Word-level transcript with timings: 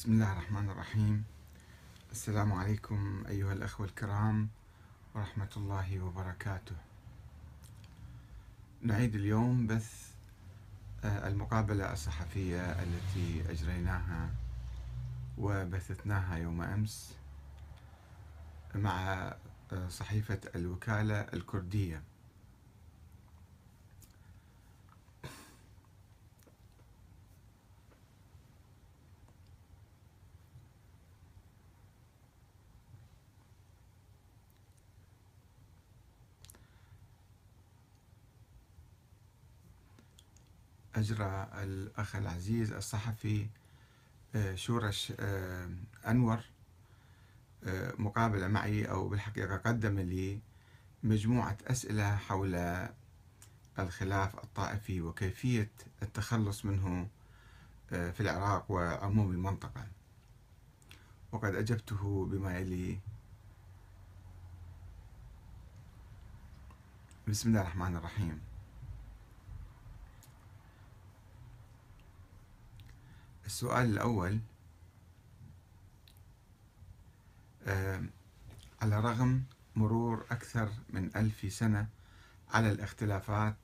بسم 0.00 0.12
الله 0.12 0.32
الرحمن 0.32 0.70
الرحيم. 0.70 1.24
السلام 2.12 2.52
عليكم 2.52 3.24
أيها 3.28 3.52
الأخوة 3.52 3.86
الكرام 3.86 4.48
ورحمة 5.14 5.48
الله 5.56 6.00
وبركاته. 6.00 6.76
نعيد 8.82 9.14
اليوم 9.14 9.66
بث 9.66 10.10
آه، 11.04 11.28
المقابلة 11.28 11.92
الصحفية 11.92 12.60
التي 12.60 13.50
أجريناها 13.50 14.30
وبثثناها 15.38 16.36
يوم 16.36 16.62
أمس 16.62 17.16
مع 18.74 19.12
آه، 19.72 19.88
صحيفة 19.88 20.40
الوكالة 20.54 21.20
الكردية. 21.20 22.02
أجرى 41.00 41.48
الأخ 41.54 42.16
العزيز 42.16 42.72
الصحفي 42.72 43.46
آه، 44.34 44.54
شورش 44.54 45.12
آه، 45.20 45.70
أنور 46.06 46.40
آه، 47.64 47.94
مقابلة 47.98 48.48
معي 48.48 48.84
أو 48.84 49.08
بالحقيقة 49.08 49.56
قدم 49.56 49.98
لي 49.98 50.40
مجموعة 51.02 51.56
أسئلة 51.66 52.16
حول 52.16 52.86
الخلاف 53.78 54.44
الطائفي 54.44 55.00
وكيفية 55.00 55.70
التخلص 56.02 56.64
منه 56.64 57.08
في 57.88 58.20
العراق 58.20 58.70
وعموم 58.70 59.30
المنطقة. 59.30 59.86
وقد 61.32 61.54
أجبته 61.54 62.26
بما 62.26 62.58
يلي 62.58 62.98
بسم 67.28 67.48
الله 67.48 67.60
الرحمن 67.60 67.96
الرحيم. 67.96 68.49
السؤال 73.50 73.90
الأول 73.90 74.38
على 78.82 79.00
رغم 79.00 79.44
مرور 79.76 80.26
أكثر 80.30 80.72
من 80.90 81.10
ألف 81.16 81.52
سنة 81.52 81.88
على 82.50 82.72
الاختلافات 82.72 83.56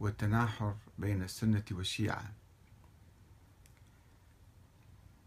والتناحر 0.00 0.76
بين 0.98 1.22
السنة 1.22 1.64
والشيعة 1.70 2.32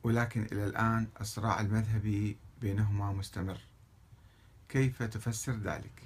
ولكن 0.03 0.44
إلى 0.52 0.66
الآن 0.66 1.08
الصراع 1.22 1.59
المذهبي 1.59 2.38
بينهما 2.61 3.11
مستمر 3.11 3.59
كيف 4.70 5.03
تفسر 5.03 5.53
ذلك؟ 5.53 6.03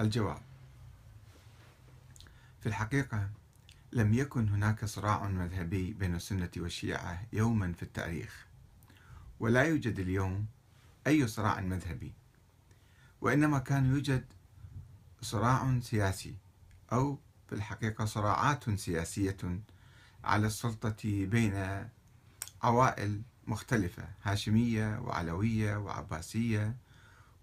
الجواب 0.00 0.42
في 2.60 2.66
الحقيقة 2.66 3.28
لم 3.92 4.14
يكن 4.14 4.48
هناك 4.48 4.84
صراع 4.84 5.28
مذهبي 5.28 5.92
بين 5.92 6.14
السنة 6.14 6.50
والشيعة 6.56 7.26
يوما 7.32 7.72
في 7.72 7.82
التاريخ 7.82 8.46
ولا 9.40 9.62
يوجد 9.62 9.98
اليوم 9.98 10.46
أي 11.06 11.26
صراع 11.26 11.60
مذهبي 11.60 12.12
وإنما 13.20 13.58
كان 13.58 13.86
يوجد 13.86 14.24
صراع 15.20 15.80
سياسي 15.80 16.34
أو 16.92 17.18
في 17.48 17.54
الحقيقة 17.54 18.04
صراعات 18.04 18.70
سياسية 18.70 19.36
على 20.24 20.46
السلطة 20.46 21.26
بين 21.26 21.84
عوائل 22.62 23.22
مختلفة 23.46 24.08
هاشمية 24.22 24.98
وعلوية 24.98 25.76
وعباسية 25.76 26.76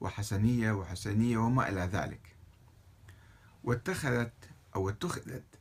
وحسنية 0.02 0.72
وحسينية 0.72 1.38
وما 1.38 1.70
إلى 1.70 1.82
ذلك. 1.82 2.36
واتخذت 3.64 4.50
أو 4.76 4.90
اتخذت 4.90 5.55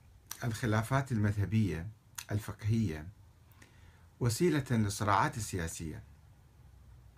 الخلافات 0.45 1.13
المذهبية 1.13 1.87
الفقهية 2.33 3.07
وسيلة 4.21 4.65
للصراعات 4.71 5.37
السياسية 5.37 6.03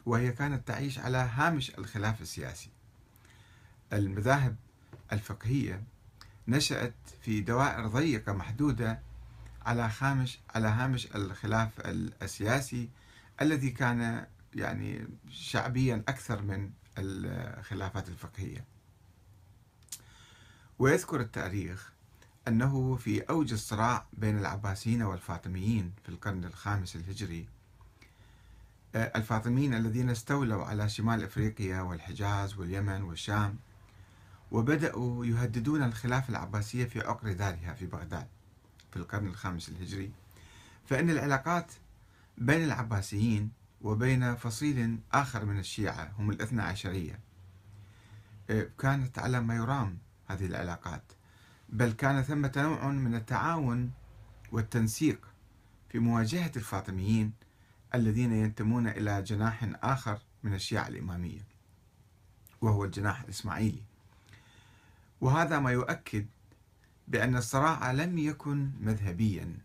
وهي 0.06 0.32
كانت 0.32 0.68
تعيش 0.68 0.98
على 0.98 1.18
هامش 1.18 1.70
الخلاف 1.78 2.22
السياسي. 2.22 2.70
المذاهب 3.92 4.56
الفقهية 5.12 5.82
نشأت 6.48 6.94
في 7.22 7.40
دوائر 7.40 7.86
ضيقة 7.86 8.32
محدودة 8.32 9.00
على 9.66 9.90
خامش 9.90 10.38
على 10.54 10.68
هامش 10.68 11.06
الخلاف 11.06 11.72
السياسي 12.22 12.88
الذي 13.42 13.70
كان 13.70 14.26
يعني 14.54 15.08
شعبيا 15.30 16.04
أكثر 16.08 16.42
من 16.42 16.70
الخلافات 16.98 18.08
الفقهية. 18.08 18.64
ويذكر 20.78 21.20
التاريخ 21.20 21.92
أنه 22.48 22.96
في 22.96 23.20
أوج 23.20 23.52
الصراع 23.52 24.06
بين 24.12 24.38
العباسيين 24.38 25.02
والفاطميين 25.02 25.92
في 26.02 26.08
القرن 26.08 26.44
الخامس 26.44 26.96
الهجري. 26.96 27.46
آه، 28.94 29.12
الفاطميين 29.16 29.74
الذين 29.74 30.10
استولوا 30.10 30.64
على 30.64 30.88
شمال 30.88 31.22
إفريقيا 31.24 31.80
والحجاز 31.80 32.58
واليمن 32.58 33.02
والشام 33.02 33.56
وبدأوا 34.52 35.26
يهددون 35.26 35.82
الخلافه 35.82 36.30
العباسية 36.30 36.84
في 36.84 37.00
عقر 37.00 37.32
دارها 37.32 37.74
في 37.74 37.86
بغداد 37.86 38.26
في 38.90 38.96
القرن 38.96 39.26
الخامس 39.26 39.68
الهجري. 39.68 40.10
فإن 40.86 41.10
العلاقات 41.10 41.72
بين 42.38 42.64
العباسيين 42.64 43.50
وبين 43.82 44.34
فصيل 44.36 44.98
آخر 45.12 45.44
من 45.44 45.58
الشيعة 45.58 46.12
هم 46.18 46.30
الاثنى 46.30 46.62
عشرية. 46.62 47.20
آه، 48.50 48.68
كانت 48.78 49.18
على 49.18 49.40
ما 49.40 49.54
يرام 49.54 49.98
هذه 50.26 50.46
العلاقات. 50.46 51.15
بل 51.68 51.92
كان 51.92 52.22
ثمة 52.22 52.52
نوع 52.56 52.86
من 52.86 53.14
التعاون 53.14 53.90
والتنسيق 54.52 55.28
في 55.88 55.98
مواجهة 55.98 56.52
الفاطميين 56.56 57.32
الذين 57.94 58.32
ينتمون 58.32 58.88
إلى 58.88 59.22
جناح 59.22 59.68
آخر 59.82 60.18
من 60.42 60.54
الشيعة 60.54 60.88
الإمامية 60.88 61.40
وهو 62.60 62.84
الجناح 62.84 63.22
الإسماعيلي. 63.22 63.82
وهذا 65.20 65.58
ما 65.58 65.70
يؤكد 65.70 66.26
بأن 67.08 67.36
الصراع 67.36 67.92
لم 67.92 68.18
يكن 68.18 68.70
مذهبيا 68.80 69.58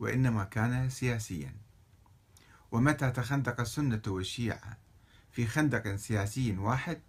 وإنما 0.00 0.44
كان 0.44 0.90
سياسيا. 0.90 1.52
ومتى 2.72 3.10
تخندق 3.10 3.60
السنة 3.60 4.02
والشيعة 4.06 4.76
في 5.32 5.46
خندق 5.46 5.96
سياسي 5.96 6.56
واحد 6.56 7.00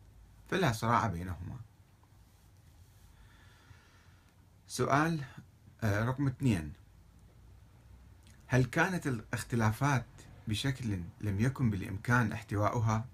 فلا 0.49 0.71
صراع 0.71 1.07
بينهما. 1.07 1.59
سؤال 4.71 5.19
آه، 5.83 6.05
رقم 6.05 6.27
اثنين 6.27 6.73
هل 8.47 8.65
كانت 8.65 9.07
الاختلافات 9.07 10.05
بشكل 10.47 10.99
لم 11.21 11.39
يكن 11.39 11.69
بالإمكان 11.69 12.31
احتواؤها 12.31 13.05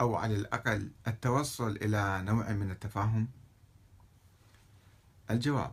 أو 0.00 0.14
على 0.16 0.34
الأقل 0.34 0.90
التوصل 1.06 1.70
إلى 1.76 2.22
نوع 2.22 2.52
من 2.52 2.70
التفاهم؟ 2.70 3.28
الجواب 5.30 5.72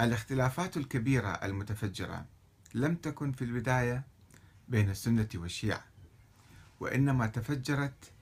الاختلافات 0.00 0.76
الكبيرة 0.76 1.28
المتفجرة 1.28 2.24
لم 2.74 2.94
تكن 2.94 3.32
في 3.32 3.44
البداية 3.44 4.04
بين 4.68 4.90
السنة 4.90 5.28
والشيعة 5.34 5.84
وإنما 6.80 7.26
تفجرت 7.26 8.12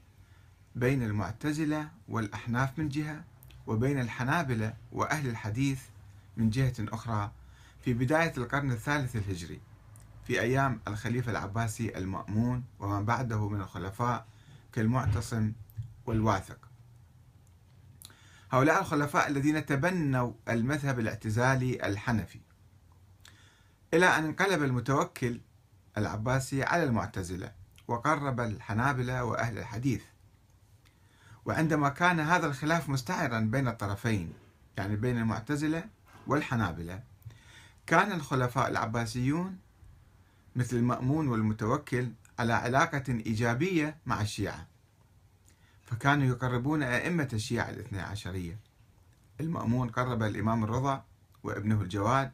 بين 0.76 1.02
المعتزلة 1.02 1.90
والأحناف 2.08 2.78
من 2.78 2.88
جهة 2.88 3.24
وبين 3.68 4.00
الحنابلة 4.00 4.74
وأهل 4.92 5.28
الحديث 5.28 5.82
من 6.36 6.50
جهة 6.50 6.74
أخرى 6.80 7.32
في 7.84 7.94
بداية 7.94 8.32
القرن 8.36 8.72
الثالث 8.72 9.16
الهجري 9.16 9.60
في 10.26 10.40
أيام 10.40 10.80
الخليفة 10.88 11.30
العباسي 11.30 11.98
المأمون 11.98 12.64
وما 12.80 13.00
بعده 13.00 13.48
من 13.48 13.60
الخلفاء 13.60 14.26
كالمعتصم 14.72 15.52
والواثق. 16.06 16.58
هؤلاء 18.50 18.80
الخلفاء 18.80 19.28
الذين 19.28 19.66
تبنوا 19.66 20.32
المذهب 20.48 20.98
الاعتزالي 20.98 21.86
الحنفي. 21.86 22.40
إلى 23.94 24.06
أن 24.06 24.24
انقلب 24.24 24.62
المتوكل 24.62 25.40
العباسي 25.98 26.62
على 26.62 26.84
المعتزلة 26.84 27.52
وقرب 27.88 28.40
الحنابلة 28.40 29.24
وأهل 29.24 29.58
الحديث. 29.58 30.02
وعندما 31.48 31.88
كان 31.88 32.20
هذا 32.20 32.46
الخلاف 32.46 32.88
مستعرا 32.88 33.40
بين 33.40 33.68
الطرفين 33.68 34.32
يعني 34.76 34.96
بين 34.96 35.18
المعتزلة 35.18 35.84
والحنابلة 36.26 37.02
كان 37.86 38.12
الخلفاء 38.12 38.68
العباسيون 38.68 39.58
مثل 40.56 40.76
المأمون 40.76 41.28
والمتوكل 41.28 42.12
على 42.38 42.52
علاقة 42.52 43.04
إيجابية 43.08 43.96
مع 44.06 44.20
الشيعة 44.20 44.66
فكانوا 45.82 46.26
يقربون 46.26 46.82
أئمة 46.82 47.28
الشيعة 47.32 47.70
الاثنى 47.70 48.00
عشرية. 48.00 48.58
المأمون 49.40 49.88
قرب 49.88 50.22
الإمام 50.22 50.64
الرضا 50.64 51.04
وابنه 51.42 51.80
الجواد 51.80 52.32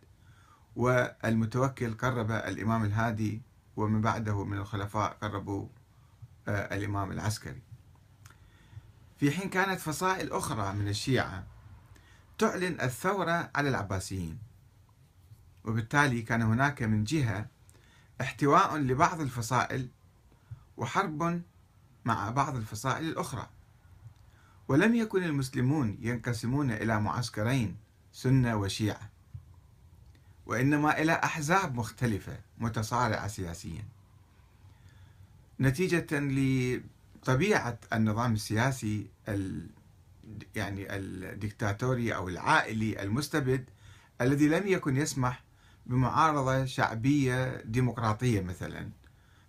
والمتوكل 0.76 1.94
قرب 1.94 2.30
الإمام 2.30 2.84
الهادي 2.84 3.42
ومن 3.76 4.00
بعده 4.00 4.44
من 4.44 4.58
الخلفاء 4.58 5.16
قربوا 5.22 5.68
آه، 6.48 6.76
الإمام 6.76 7.12
العسكري. 7.12 7.73
في 9.24 9.30
حين 9.30 9.50
كانت 9.50 9.80
فصائل 9.80 10.32
أخرى 10.32 10.72
من 10.72 10.88
الشيعة 10.88 11.44
تعلن 12.38 12.80
الثورة 12.80 13.50
على 13.54 13.68
العباسيين. 13.68 14.38
وبالتالي 15.64 16.22
كان 16.22 16.42
هناك 16.42 16.82
من 16.82 17.04
جهة 17.04 17.46
احتواء 18.20 18.76
لبعض 18.76 19.20
الفصائل 19.20 19.88
وحرب 20.76 21.42
مع 22.04 22.30
بعض 22.30 22.56
الفصائل 22.56 23.08
الأخرى. 23.08 23.48
ولم 24.68 24.94
يكن 24.94 25.22
المسلمون 25.22 25.98
ينقسمون 26.00 26.70
إلى 26.70 27.00
معسكرين 27.00 27.76
سنة 28.12 28.56
وشيعة. 28.56 29.10
وإنما 30.46 31.02
إلى 31.02 31.12
أحزاب 31.12 31.74
مختلفة 31.74 32.38
متصارعة 32.58 33.28
سياسيا. 33.28 33.84
نتيجة 35.60 36.18
لطبيعة 37.24 37.78
النظام 37.92 38.32
السياسي 38.32 39.06
ال 39.28 39.66
يعني 40.54 40.96
الدكتاتوري 40.96 42.14
أو 42.14 42.28
العائلي 42.28 43.02
المستبد 43.02 43.64
الذي 44.20 44.48
لم 44.48 44.66
يكن 44.66 44.96
يسمح 44.96 45.44
بمعارضة 45.86 46.64
شعبية 46.64 47.62
ديمقراطية 47.64 48.40
مثلا. 48.40 48.90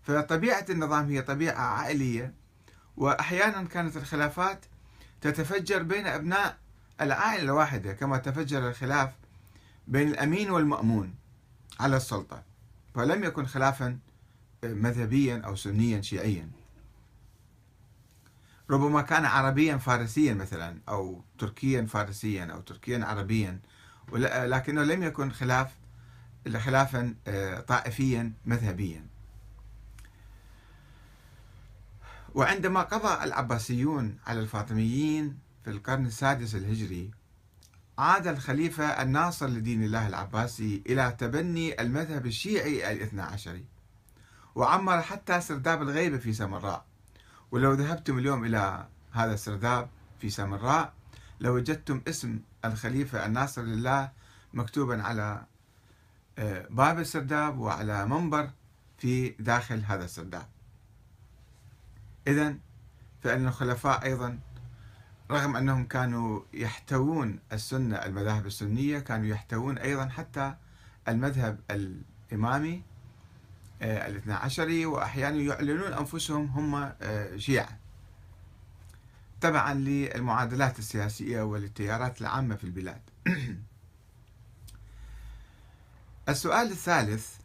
فطبيعة 0.01 0.65
النظام 0.69 1.09
هي 1.09 1.21
طبيعة 1.21 1.61
عائلية 1.61 2.33
وأحيانا 2.97 3.67
كانت 3.67 3.97
الخلافات 3.97 4.65
تتفجر 5.21 5.83
بين 5.83 6.07
أبناء 6.07 6.57
العائلة 7.01 7.43
الواحدة 7.43 7.93
كما 7.93 8.17
تفجر 8.17 8.69
الخلاف 8.69 9.09
بين 9.87 10.07
الأمين 10.07 10.49
والمأمون 10.49 11.15
على 11.79 11.97
السلطة. 11.97 12.43
فلم 12.95 13.23
يكن 13.23 13.45
خلافا 13.45 13.99
مذهبيا 14.63 15.41
أو 15.45 15.55
سنيا 15.55 16.01
شيعيا. 16.01 16.64
ربما 18.69 19.01
كان 19.01 19.25
عربيا 19.25 19.77
فارسيا 19.77 20.33
مثلا 20.33 20.77
أو 20.89 21.23
تركيا 21.37 21.85
فارسيا 21.85 22.45
أو 22.45 22.61
تركيا 22.61 23.05
عربيا. 23.05 23.59
لكنه 24.13 24.83
لم 24.83 25.03
يكن 25.03 25.31
خلاف 25.31 25.71
خلافا 26.57 27.15
آه، 27.27 27.59
طائفيا 27.59 28.33
مذهبيا. 28.45 29.05
وعندما 32.35 32.81
قضى 32.81 33.23
العباسيون 33.23 34.17
على 34.27 34.39
الفاطميين 34.39 35.37
في 35.63 35.69
القرن 35.69 36.05
السادس 36.05 36.55
الهجري 36.55 37.11
عاد 37.97 38.27
الخليفة 38.27 38.85
الناصر 38.85 39.47
لدين 39.47 39.83
الله 39.83 40.07
العباسي 40.07 40.83
إلى 40.87 41.15
تبني 41.19 41.81
المذهب 41.81 42.25
الشيعي 42.25 42.91
الإثنى 42.91 43.21
عشري 43.21 43.65
وعمر 44.55 45.01
حتى 45.01 45.41
سرداب 45.41 45.81
الغيبة 45.81 46.17
في 46.17 46.33
سامراء 46.33 46.85
ولو 47.51 47.73
ذهبتم 47.73 48.17
اليوم 48.17 48.45
إلى 48.45 48.87
هذا 49.11 49.33
السرداب 49.33 49.89
في 50.19 50.29
سامراء 50.29 50.93
لوجدتم 51.39 52.01
اسم 52.07 52.39
الخليفة 52.65 53.25
الناصر 53.25 53.61
لله 53.61 54.11
مكتوبا 54.53 55.03
على 55.03 55.45
آه، 56.37 56.67
باب 56.69 56.99
السرداب 56.99 57.59
وعلى 57.59 58.05
منبر 58.05 58.49
في 58.97 59.29
داخل 59.29 59.83
هذا 59.85 60.05
السرداب. 60.05 60.45
إذا 62.27 62.55
فإن 63.23 63.47
الخلفاء 63.47 64.03
أيضا 64.03 64.39
رغم 65.31 65.55
أنهم 65.55 65.85
كانوا 65.85 66.41
يحتوون 66.53 67.39
السنة 67.53 67.95
المذاهب 67.95 68.45
السنية 68.45 68.99
كانوا 68.99 69.25
يحتوون 69.25 69.77
أيضا 69.77 70.07
حتى 70.07 70.55
المذهب 71.07 71.59
الإمامي 71.71 72.83
الاثنى 73.81 74.33
عشري 74.33 74.85
وأحيانا 74.85 75.37
يعلنون 75.37 75.93
أنفسهم 75.93 76.45
هم 76.45 76.75
آه، 77.01 77.37
شيعة 77.37 77.79
تبعا 79.41 79.73
للمعادلات 79.73 80.79
السياسية 80.79 81.41
والتيارات 81.41 82.21
العامة 82.21 82.55
في 82.55 82.63
البلاد. 82.63 83.01
السؤال 86.29 86.71
الثالث 86.71 87.35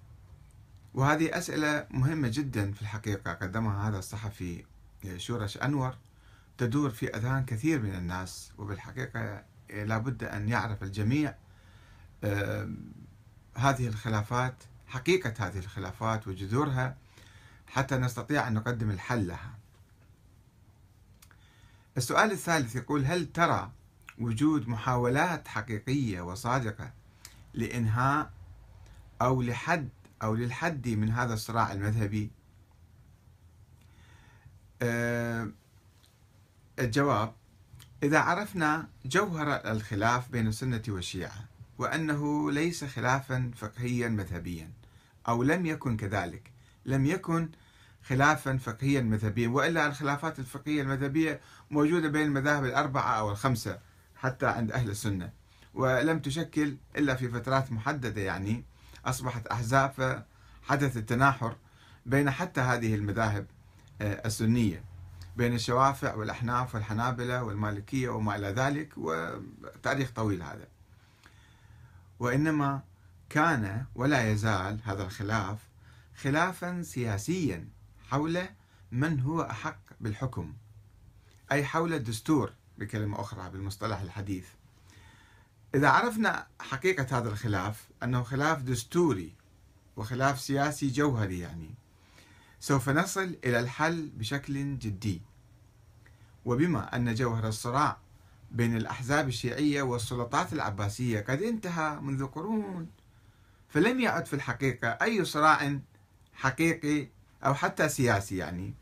وهذه 0.94 1.38
أسئلة 1.38 1.86
مهمة 1.90 2.28
جدا 2.28 2.72
في 2.72 2.82
الحقيقة 2.82 3.32
قدمها 3.32 3.88
هذا 3.88 3.98
الصحفي 3.98 4.64
آه، 5.06 5.16
شورش 5.16 5.58
أنور 5.58 5.94
تدور 6.58 6.90
في 6.90 7.16
أذهان 7.16 7.44
كثير 7.44 7.82
من 7.82 7.94
الناس 7.94 8.52
وبالحقيقة 8.58 9.44
لابد 9.70 10.24
أن 10.24 10.48
يعرف 10.48 10.82
الجميع 10.82 11.34
هذه 13.56 13.88
الخلافات 13.88 14.54
حقيقة 14.90 15.34
هذه 15.38 15.58
الخلافات 15.58 16.28
وجذورها 16.28 16.96
حتى 17.66 17.96
نستطيع 17.96 18.48
أن 18.48 18.54
نقدم 18.54 18.90
الحل 18.90 19.26
لها 19.26 19.54
السؤال 21.96 22.32
الثالث 22.32 22.76
يقول 22.76 23.04
هل 23.04 23.32
ترى 23.32 23.70
وجود 24.18 24.68
محاولات 24.68 25.48
حقيقية 25.48 26.20
وصادقة 26.20 26.92
لإنهاء 27.54 28.30
أو 29.22 29.42
لحد 29.42 29.88
أو 30.22 30.34
للحد 30.34 30.88
من 30.88 31.10
هذا 31.10 31.34
الصراع 31.34 31.72
المذهبي؟ 31.72 32.30
أه 34.82 35.50
الجواب 36.78 37.34
إذا 38.02 38.18
عرفنا 38.18 38.88
جوهر 39.04 39.70
الخلاف 39.70 40.28
بين 40.28 40.46
السنة 40.46 40.82
والشيعة 40.88 41.44
وأنه 41.78 42.52
ليس 42.52 42.84
خلافا 42.84 43.50
فقهيا 43.56 44.08
مذهبيا 44.08 44.70
أو 45.28 45.42
لم 45.42 45.66
يكن 45.66 45.96
كذلك. 45.96 46.52
لم 46.86 47.06
يكن 47.06 47.48
خلافا 48.02 48.56
فقهيا 48.56 49.00
مذهبيا 49.00 49.48
وإلا 49.48 49.86
الخلافات 49.86 50.38
الفقهية 50.38 50.82
المذهبية 50.82 51.40
موجودة 51.70 52.08
بين 52.08 52.22
المذاهب 52.26 52.64
الأربعة 52.64 53.12
أو 53.12 53.30
الخمسة 53.30 53.78
حتى 54.16 54.46
عند 54.46 54.72
أهل 54.72 54.90
السنة. 54.90 55.30
ولم 55.74 56.18
تشكل 56.18 56.76
إلا 56.96 57.14
في 57.14 57.28
فترات 57.28 57.72
محددة 57.72 58.20
يعني. 58.20 58.64
أصبحت 59.04 59.46
أحزاب 59.46 59.90
فحدث 59.90 60.96
التناحر 60.96 61.56
بين 62.06 62.30
حتى 62.30 62.60
هذه 62.60 62.94
المذاهب 62.94 63.46
آه، 64.00 64.26
السنية 64.26 64.84
بين 65.36 65.54
الشوافع 65.54 66.14
والأحناف 66.14 66.74
والحنابلة 66.74 67.42
والمالكية 67.42 68.08
وما 68.08 68.36
إلى 68.36 68.46
ذلك 68.48 68.92
وتاريخ 68.96 70.10
طويل 70.10 70.42
هذا. 70.42 70.68
وإنما 72.18 72.80
كان 73.30 73.84
ولا 73.94 74.32
يزال 74.32 74.80
هذا 74.84 75.02
الخلاف 75.02 75.58
خلافا 76.16 76.82
سياسيا 76.82 77.68
حول 78.08 78.42
من 78.92 79.20
هو 79.20 79.42
أحق 79.42 79.80
بالحكم 80.00 80.54
أي 81.52 81.64
حول 81.64 81.94
الدستور 81.94 82.52
بكلمة 82.78 83.20
أخرى 83.20 83.50
بالمصطلح 83.50 84.00
الحديث. 84.00 84.46
إذا 85.74 85.88
عرفنا 85.88 86.46
حقيقة 86.60 87.18
هذا 87.18 87.28
الخلاف 87.28 87.88
أنه 88.02 88.22
خلاف 88.22 88.62
دستوري 88.62 89.34
وخلاف 89.96 90.40
سياسي 90.40 90.88
جوهري 90.88 91.38
يعني 91.38 91.74
سوف 92.60 92.88
نصل 92.88 93.36
إلى 93.44 93.60
الحل 93.60 94.10
بشكل 94.14 94.78
جدي. 94.78 95.22
وبما 96.44 96.96
أن 96.96 97.14
جوهر 97.14 97.48
الصراع 97.48 97.96
بين 98.50 98.76
الأحزاب 98.76 99.28
الشيعية 99.28 99.82
والسلطات 99.82 100.52
العباسية 100.52 101.20
قد 101.20 101.42
انتهى 101.42 102.00
منذ 102.00 102.26
قرون 102.26 102.99
فلم 103.70 104.00
يعد 104.00 104.26
في 104.26 104.34
الحقيقة 104.34 104.88
أي 104.88 105.24
صراع 105.24 105.78
حقيقي 106.34 107.08
أو 107.44 107.54
حتى 107.54 107.88
سياسي 107.88 108.36
يعني 108.36 108.74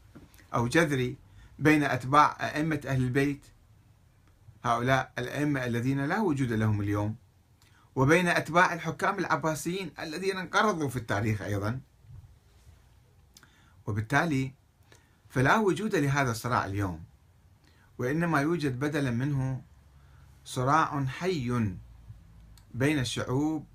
أو 0.54 0.68
جذري 0.68 1.16
بين 1.58 1.84
أتباع 1.84 2.36
أئمة 2.40 2.80
أهل 2.86 3.02
البيت 3.02 3.46
هؤلاء 4.64 5.12
الأئمة 5.18 5.64
الذين 5.64 6.04
لا 6.04 6.20
وجود 6.20 6.52
لهم 6.52 6.80
اليوم 6.80 7.16
وبين 7.96 8.28
أتباع 8.28 8.74
الحكام 8.74 9.18
العباسيين 9.18 9.90
الذين 9.98 10.38
انقرضوا 10.38 10.88
في 10.88 10.96
التاريخ 10.96 11.42
أيضا. 11.42 11.80
وبالتالي 13.86 14.52
فلا 15.28 15.56
وجود 15.56 15.96
لهذا 15.96 16.30
الصراع 16.30 16.64
اليوم 16.64 17.04
وإنما 17.98 18.40
يوجد 18.40 18.80
بدلا 18.80 19.10
منه 19.10 19.62
صراع 20.44 21.04
حي 21.04 21.74
بين 22.74 22.98
الشعوب 22.98 23.66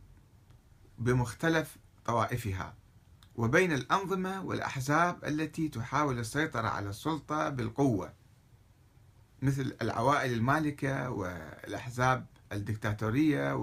بمختلف 0.97 1.77
طوائفها 2.05 2.73
وبين 3.35 3.71
الأنظمة 3.71 4.43
والأحزاب 4.43 5.25
التي 5.25 5.69
تحاول 5.69 6.19
السيطرة 6.19 6.67
على 6.67 6.89
السلطة 6.89 7.49
بالقوة 7.49 8.13
مثل 9.41 9.75
العوائل 9.81 10.33
المالكة 10.33 11.09
والأحزاب 11.09 12.25
الدكتاتورية 12.51 13.53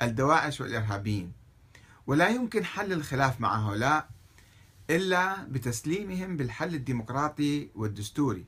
والدواعش 0.00 0.60
والإرهابيين. 0.60 1.32
ولا 2.06 2.28
يمكن 2.28 2.64
حل 2.64 2.92
الخلاف 2.92 3.40
مع 3.40 3.68
هؤلاء 3.68 4.08
إلا 4.90 5.44
بتسليمهم 5.44 6.36
بالحل 6.36 6.74
الديمقراطي 6.74 7.70
والدستوري 7.74 8.44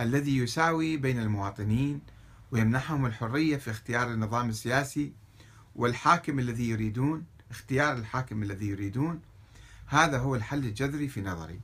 الذي 0.00 0.36
يساوي 0.38 0.96
بين 0.96 1.18
المواطنين 1.18 2.00
ويمنحهم 2.50 3.06
الحرية 3.06 3.56
في 3.56 3.70
اختيار 3.70 4.12
النظام 4.12 4.48
السياسي 4.48 5.12
والحاكم 5.76 6.38
الذي 6.38 6.68
يريدون 6.68 7.24
اختيار 7.50 7.96
الحاكم 7.96 8.42
الذي 8.42 8.66
يريدون 8.68 9.20
هذا 9.86 10.18
هو 10.18 10.34
الحل 10.34 10.64
الجذري 10.64 11.08
في 11.08 11.20
نظري 11.20 11.60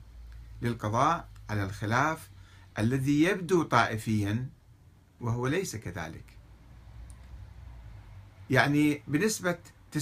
للقضاء 0.63 1.29
على 1.51 1.65
الخلاف 1.65 2.31
الذي 2.79 3.23
يبدو 3.23 3.63
طائفيا 3.63 4.49
وهو 5.21 5.47
ليس 5.47 5.77
كذلك. 5.77 6.25
يعني 8.51 9.03
بنسبة 9.09 9.59
90% 9.93 9.99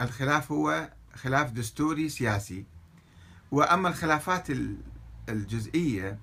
الخلاف 0.00 0.52
هو 0.52 0.90
خلاف 1.14 1.50
دستوري 1.50 2.08
سياسي. 2.08 2.64
وأما 3.50 3.88
الخلافات 3.88 4.46
الجزئية 5.28 6.18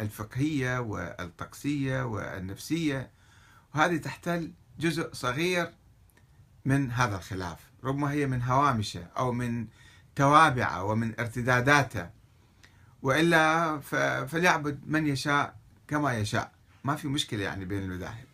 الفقهية 0.00 0.78
والطقسية 0.78 2.02
والنفسية 2.02 3.10
وهذه 3.74 3.96
تحتل 3.96 4.52
جزء 4.78 5.12
صغير 5.12 5.72
من 6.64 6.90
هذا 6.90 7.16
الخلاف 7.16 7.58
ربما 7.84 8.10
هي 8.10 8.26
من 8.26 8.42
هوامشه 8.42 9.06
أو 9.18 9.32
من 9.32 9.66
توابعه 10.16 10.84
ومن 10.84 11.20
ارتداداته. 11.20 12.10
وإلا 13.02 13.78
فليعبد 14.26 14.80
من 14.86 15.06
يشاء 15.06 15.56
كما 15.88 16.14
يشاء. 16.14 16.52
ما 16.84 16.96
في 16.96 17.08
مشكلة 17.08 17.42
يعني 17.42 17.64
بين 17.64 17.82
المذاهب. 17.82 18.24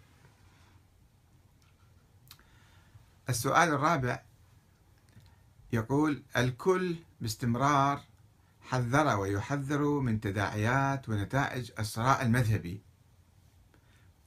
السؤال 3.29 3.69
الرابع 3.69 4.23
يقول 5.73 6.23
الكل 6.37 6.97
باستمرار 7.21 8.01
حذر 8.63 9.17
ويحذر 9.17 9.83
من 10.01 10.21
تداعيات 10.21 11.09
ونتائج 11.09 11.71
الصراع 11.79 12.23
المذهبي. 12.23 12.81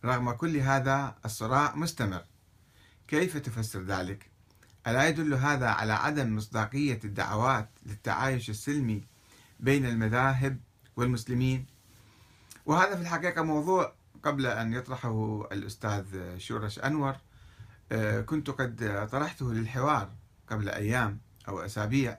رغم 0.06 0.32
كل 0.32 0.58
هذا 0.58 1.16
الصراع 1.26 1.76
مستمر 1.76 2.26
كيف 3.08 3.38
تفسر 3.38 3.82
ذلك؟ 3.82 4.32
ألا 4.88 5.08
يدل 5.08 5.34
هذا 5.34 5.68
على 5.68 5.94
عدم 5.94 6.36
مصداقية 6.36 7.00
الدعوات 7.04 7.70
للتعايش 7.86 8.50
السلمي 8.50 9.04
بين 9.60 9.86
المذاهب 9.86 10.60
والمسلمين؟ 10.96 11.66
وهذا 12.66 12.96
في 12.96 13.02
الحقيقة 13.02 13.42
موضوع 13.42 13.94
قبل 14.24 14.46
أن 14.46 14.74
يطرحه 14.74 15.48
الأستاذ 15.52 16.38
شورش 16.38 16.80
أنور 16.80 17.16
آه، 17.92 18.22
كنت 18.22 18.50
قد 18.50 19.08
طرحته 19.12 19.54
للحوار 19.54 20.10
قبل 20.48 20.70
أيام 20.70 21.20
أو 21.48 21.60
أسابيع 21.60 22.18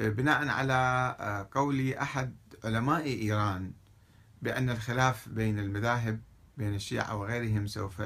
آه، 0.00 0.08
بناء 0.08 0.48
على 0.48 1.16
آه، 1.20 1.48
قول 1.52 1.92
أحد 1.92 2.36
علماء 2.64 3.06
إيران 3.06 3.72
بأن 4.42 4.70
الخلاف 4.70 5.28
بين 5.28 5.58
المذاهب 5.58 6.20
بين 6.58 6.74
الشيعة 6.74 7.16
وغيرهم 7.16 7.66
سوف 7.66 8.02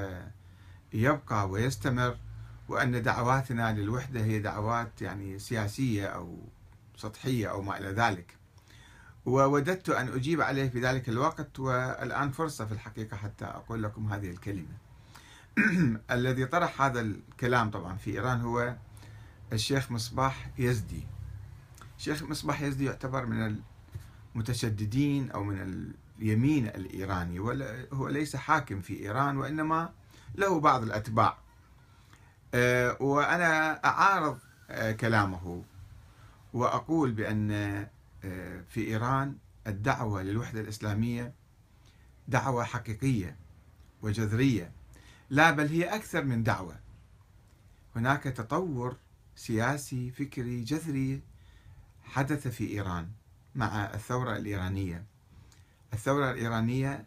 يبقى 0.93 1.49
ويستمر 1.51 2.17
وأن 2.69 3.03
دعواتنا 3.03 3.73
للوحدة 3.73 4.21
هي 4.21 4.39
دعوات 4.39 5.03
يعني 5.03 5.39
سياسية 5.39 6.07
أو 6.07 6.39
سطحية 6.97 7.51
أو 7.51 7.63
ما 7.63 7.79
إلى 7.79 7.89
ذلك. 7.89 8.37
ووددت 9.27 9.89
أن 9.89 10.09
أجيب 10.09 10.41
عليه 10.41 10.69
في 10.69 10.81
ذلك 10.81 11.09
الوقت 11.09 11.59
والآن 11.59 12.31
فرصة 12.31 12.67
في 12.67 12.73
الحقيقة 12.73 13.17
حتى 13.17 13.45
أقول 13.45 13.83
لكم 13.83 14.13
هذه 14.13 14.31
الكلمة. 14.31 14.77
الذي 16.11 16.47
طرح 16.47 16.83
هذا 16.83 17.01
الكلام 17.01 17.71
طبعا 17.71 17.97
في 17.97 18.11
إيران 18.11 18.41
هو 18.41 18.77
الشيخ 19.53 19.91
مصباح 19.91 20.51
يزدي. 20.59 21.07
الشيخ 21.99 22.23
مصباح 22.23 22.63
يزدي 22.63 22.85
يعتبر 22.85 23.27
من 23.27 23.57
المتشددين 24.35 25.31
أو 25.31 25.45
من 25.45 25.93
اليمين 26.23 26.67
الإيراني 26.67 27.38
هو 27.93 28.09
ليس 28.09 28.37
حاكم 28.37 28.81
في 28.81 29.00
إيران 29.00 29.37
وإنما 29.37 29.93
له 30.35 30.61
بعض 30.61 30.83
الأتباع. 30.83 31.38
آه، 32.55 32.97
وأنا 33.00 33.85
أعارض 33.85 34.38
آه، 34.71 34.93
كلامه 34.93 35.64
وأقول 36.52 37.12
بأن 37.12 37.50
آه، 38.25 38.61
في 38.69 38.88
إيران 38.88 39.37
الدعوة 39.67 40.23
للوحدة 40.23 40.61
الإسلامية 40.61 41.35
دعوة 42.29 42.64
حقيقية 42.64 43.37
وجذرية 44.02 44.73
لا 45.31 45.50
بل 45.50 45.67
هي 45.67 45.85
أكثر 45.85 46.25
من 46.25 46.43
دعوة. 46.43 46.76
هناك 47.97 48.23
تطور 48.23 48.97
سياسي 49.37 50.11
فكري 50.11 50.64
جذري 50.64 51.23
حدث 52.02 52.49
في 52.49 52.71
إيران 52.71 53.09
مع 53.55 53.95
الثورة 53.95 54.37
الإيرانية. 54.37 55.12
الثورة 55.93 56.31
الإيرانية 56.31 57.07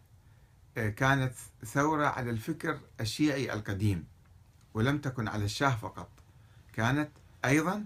آه، 0.78 0.88
كانت 0.88 1.32
ثورة 1.64 2.06
على 2.06 2.30
الفكر 2.30 2.80
الشيعي 3.00 3.52
القديم 3.52 4.06
ولم 4.74 4.98
تكن 4.98 5.28
على 5.28 5.44
الشاه 5.44 5.76
فقط 5.76 6.08
كانت 6.72 7.10
أيضا 7.44 7.84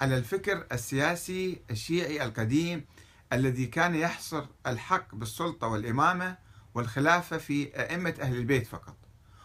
على 0.00 0.18
الفكر 0.18 0.66
السياسي 0.72 1.60
الشيعي 1.70 2.24
القديم 2.24 2.84
الذي 3.32 3.66
كان 3.66 3.94
يحصر 3.94 4.46
الحق 4.66 5.14
بالسلطة 5.14 5.66
والإمامة 5.66 6.36
والخلافة 6.74 7.38
في 7.38 7.80
أئمة 7.80 8.14
أهل 8.20 8.36
البيت 8.36 8.66
فقط. 8.66 8.96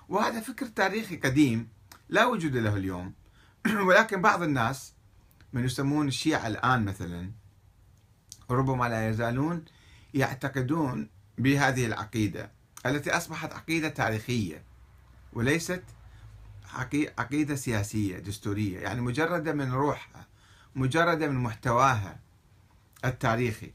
وهذا 0.10 0.42
فكر 0.42 0.66
تاريخي 0.66 1.18
قديم 1.18 1.70
لا 2.10 2.26
وجود 2.26 2.56
له 2.56 2.76
اليوم. 2.76 3.14
ولكن 3.88 4.22
بعض 4.22 4.44
الناس 4.44 4.94
من 5.54 5.66
يسمون 5.66 6.08
الشيعة 6.08 6.48
الآن 6.48 6.86
مثلا 6.86 7.32
ربما 8.50 8.90
لا 8.90 9.10
يزالون 9.10 9.66
يعتقدون 10.18 11.10
بهذه 11.38 11.86
العقيدة 11.86 12.52
التي 12.86 13.18
أصبحت 13.18 13.54
عقيدة 13.54 13.90
تاريخية 13.90 14.64
وليست 15.34 15.84
عقيدة 17.18 17.56
سياسية 17.56 18.20
دستورية 18.20 18.80
يعني 18.80 19.02
مجردة 19.02 19.54
من 19.54 19.72
روحها 19.72 20.28
مجردة 20.76 21.28
من 21.28 21.36
محتواها 21.36 22.20
التاريخي. 23.06 23.72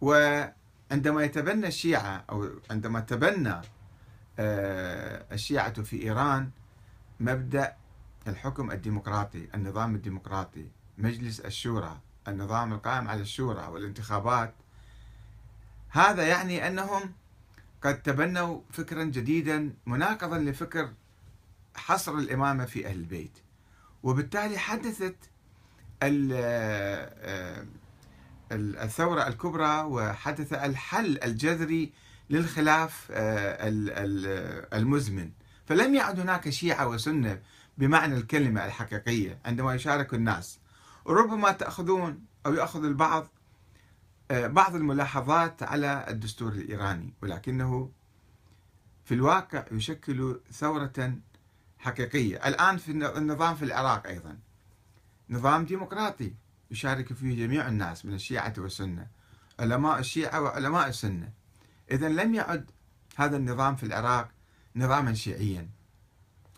وعندما 0.00 1.24
يتبنى 1.24 1.66
الشيعة 1.66 2.24
أو 2.30 2.48
عندما 2.70 3.00
تبنى 3.00 3.54
آه، 4.38 5.26
الشيعة 5.32 5.82
في 5.82 6.02
إيران 6.02 6.50
مبدأ 7.20 7.76
الحكم 8.28 8.70
الديمقراطي 8.70 9.48
النظام 9.54 9.94
الديمقراطي 9.94 10.66
مجلس 10.98 11.40
الشورى 11.40 12.00
النظام 12.28 12.72
القائم 12.72 13.08
على 13.08 13.20
الشورى 13.20 13.66
والانتخابات 13.66 14.54
هذا 15.92 16.26
يعني 16.26 16.66
أنهم 16.66 17.12
قد 17.82 18.02
تبنوا 18.02 18.60
فكرا 18.70 19.04
جديدا 19.04 19.74
مناقضا 19.86 20.38
لفكر 20.38 20.92
حصر 21.76 22.14
الإمامة 22.14 22.64
في 22.64 22.86
أهل 22.86 22.96
البيت. 22.96 23.38
وبالتالي 24.02 24.58
حدثت 24.58 25.16
آه، 26.02 27.66
الثورة 28.52 29.28
الكبرى 29.28 29.82
وحدث 29.82 30.52
الحل 30.52 31.18
الجذري 31.24 31.92
للخلاف 32.30 33.08
آه، 33.10 33.56
المزمن. 34.72 35.30
فلم 35.66 35.94
يعد 35.94 36.20
هناك 36.20 36.50
شيعة 36.50 36.88
وسنة 36.88 37.40
بمعنى 37.78 38.14
الكلمة 38.16 38.66
الحقيقية 38.66 39.38
عندما 39.44 39.74
يشارك 39.74 40.14
الناس. 40.14 40.58
ربما 41.06 41.52
تأخذون 41.52 42.24
أو 42.46 42.54
يأخذ 42.54 42.84
البعض 42.84 43.28
بعض 44.32 44.74
الملاحظات 44.74 45.62
على 45.62 46.06
الدستور 46.08 46.52
الإيراني 46.52 47.14
ولكنه 47.22 47.90
في 49.04 49.14
الواقع 49.14 49.64
يشكل 49.72 50.40
ثورة 50.52 51.14
حقيقية. 51.78 52.36
الآن 52.48 52.76
في 52.76 52.90
النظام 52.92 53.54
في 53.54 53.64
العراق 53.64 54.06
أيضا. 54.06 54.38
نظام 55.30 55.64
ديمقراطي 55.64 56.34
يشارك 56.70 57.12
فيه 57.12 57.46
جميع 57.46 57.68
الناس 57.68 58.06
من 58.06 58.14
الشيعة 58.14 58.54
والسنة 58.58 59.06
علماء 59.60 59.98
الشيعة 59.98 60.40
وعلماء 60.40 60.88
السنة. 60.88 61.32
إذا 61.90 62.08
لم 62.08 62.34
يعد 62.34 62.70
هذا 63.16 63.36
النظام 63.36 63.76
في 63.76 63.86
العراق 63.86 64.28
نظاما 64.76 65.14
شيعيا 65.14 65.68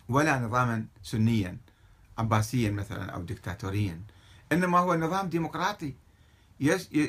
ولا 0.08 0.38
نظاما 0.38 0.86
سنيا 1.02 1.58
عباسيا 2.18 2.70
مثلا 2.70 3.10
أو 3.10 3.22
دكتاتوريا 3.22 4.02
إنما 4.52 4.78
هو 4.78 4.94
نظام 4.94 5.28
ديمقراطي 5.28 5.94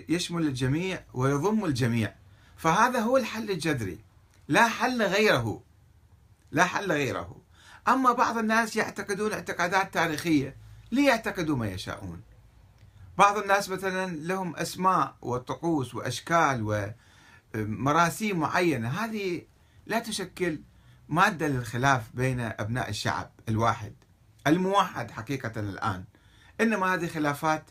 يشمل 0.10 0.48
الجميع 0.48 1.04
ويضم 1.14 1.66
الجميع. 1.66 2.16
فهذا 2.58 3.00
هو 3.00 3.18
الحل 3.18 3.52
الجذري. 3.52 4.00
لا 4.48 4.68
حل 4.68 5.02
غيره. 5.02 5.62
لا 6.52 6.64
حل 6.66 6.92
غيره. 6.92 7.42
أما 7.88 8.12
بعض 8.12 8.38
الناس 8.38 8.76
يعتقدون 8.76 9.34
اعتقادات 9.34 9.94
تاريخية. 9.94 10.56
ليعتقدوا 10.92 11.56
ما 11.58 11.68
يشاءون. 11.68 12.22
بعض 13.18 13.38
الناس 13.38 13.70
مثلا 13.70 14.16
لهم 14.16 14.56
أسماء 14.56 15.16
وطقوس 15.22 15.96
وأشكال 15.96 16.92
ومراسيم 17.56 18.40
معينة. 18.40 18.90
هذه 18.90 19.42
لا 19.86 20.00
تشكل 20.00 20.60
مادة 21.10 21.48
للخلاف 21.48 22.04
بين 22.14 22.40
أبناء 22.40 22.90
الشعب 22.90 23.32
الواحد. 23.50 23.94
الموحد 24.48 25.12
حقيقة 25.12 25.60
الآن. 25.60 26.04
إنما 26.62 26.94
هذه 26.94 27.08
خلافات 27.08 27.64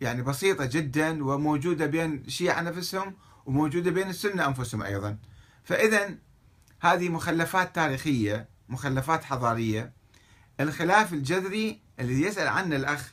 يعني 0.00 0.22
بسيطة 0.22 0.64
جدا 0.64 1.24
وموجودة 1.24 1.86
بين 1.86 2.14
الشيعة 2.26 2.60
نفسهم 2.60 3.14
وموجودة 3.46 3.90
بين 3.90 4.08
السنة 4.08 4.46
أنفسهم 4.46 4.82
أيضا. 4.82 5.16
فإذا 5.64 6.14
هذه 6.80 7.08
مخلفات 7.08 7.74
تاريخية 7.74 8.48
مخلفات 8.68 9.24
حضارية. 9.24 9.92
الخلاف 10.60 11.12
الجذري 11.12 11.80
الذي 12.00 12.22
يسأل 12.22 12.48
عنه 12.48 12.76
الأخ 12.76 13.12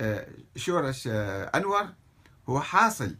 آه، 0.00 0.26
شورش 0.56 1.08
آه، 1.12 1.50
أنور 1.54 1.86
هو 2.48 2.60
حاصل. 2.60 3.16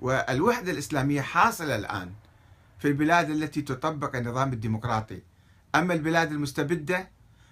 والوحدة 0.00 0.72
الإسلامية 0.72 1.20
حاصلة 1.20 1.76
الآن 1.76 2.12
في 2.78 2.88
البلاد 2.88 3.30
التي 3.30 3.62
تطبق 3.62 4.16
النظام 4.16 4.52
الديمقراطي. 4.52 5.22
أما 5.74 5.94
البلاد 5.94 6.32
المستبدة 6.32 7.08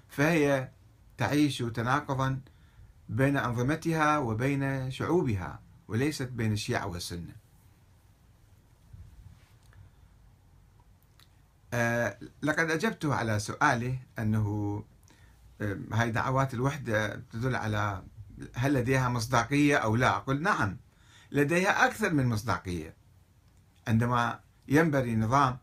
فهي 0.09 0.69
تعيش 1.19 1.59
تناقضا 1.59 2.41
بين 3.09 3.37
أنظمتها 3.37 4.19
وبين 4.19 4.91
شعوبها 4.91 5.61
وليست 5.89 6.29
بين 6.29 6.53
الشيعة 6.53 6.87
والسنة. 6.87 7.35
أه 11.75 12.19
لقد 12.43 12.71
أجبته 12.71 13.15
على 13.15 13.39
سؤاله 13.39 13.99
أنه 14.19 14.83
أه 15.61 15.79
هاي 15.93 16.11
دعوات 16.11 16.55
الوحدة 16.55 17.23
تدل 17.33 17.57
على 17.57 18.03
هل 18.55 18.75
لديها 18.75 19.09
مصداقية 19.09 19.77
أو 19.77 19.97
لا؟ 19.97 20.17
أقول 20.17 20.43
نعم 20.43 20.77
لديها 21.33 21.87
أكثر 21.87 22.13
من 22.13 22.27
مصداقية. 22.27 22.95
عندما 23.89 24.41
ينبري 24.69 25.17
نظام 25.17 25.59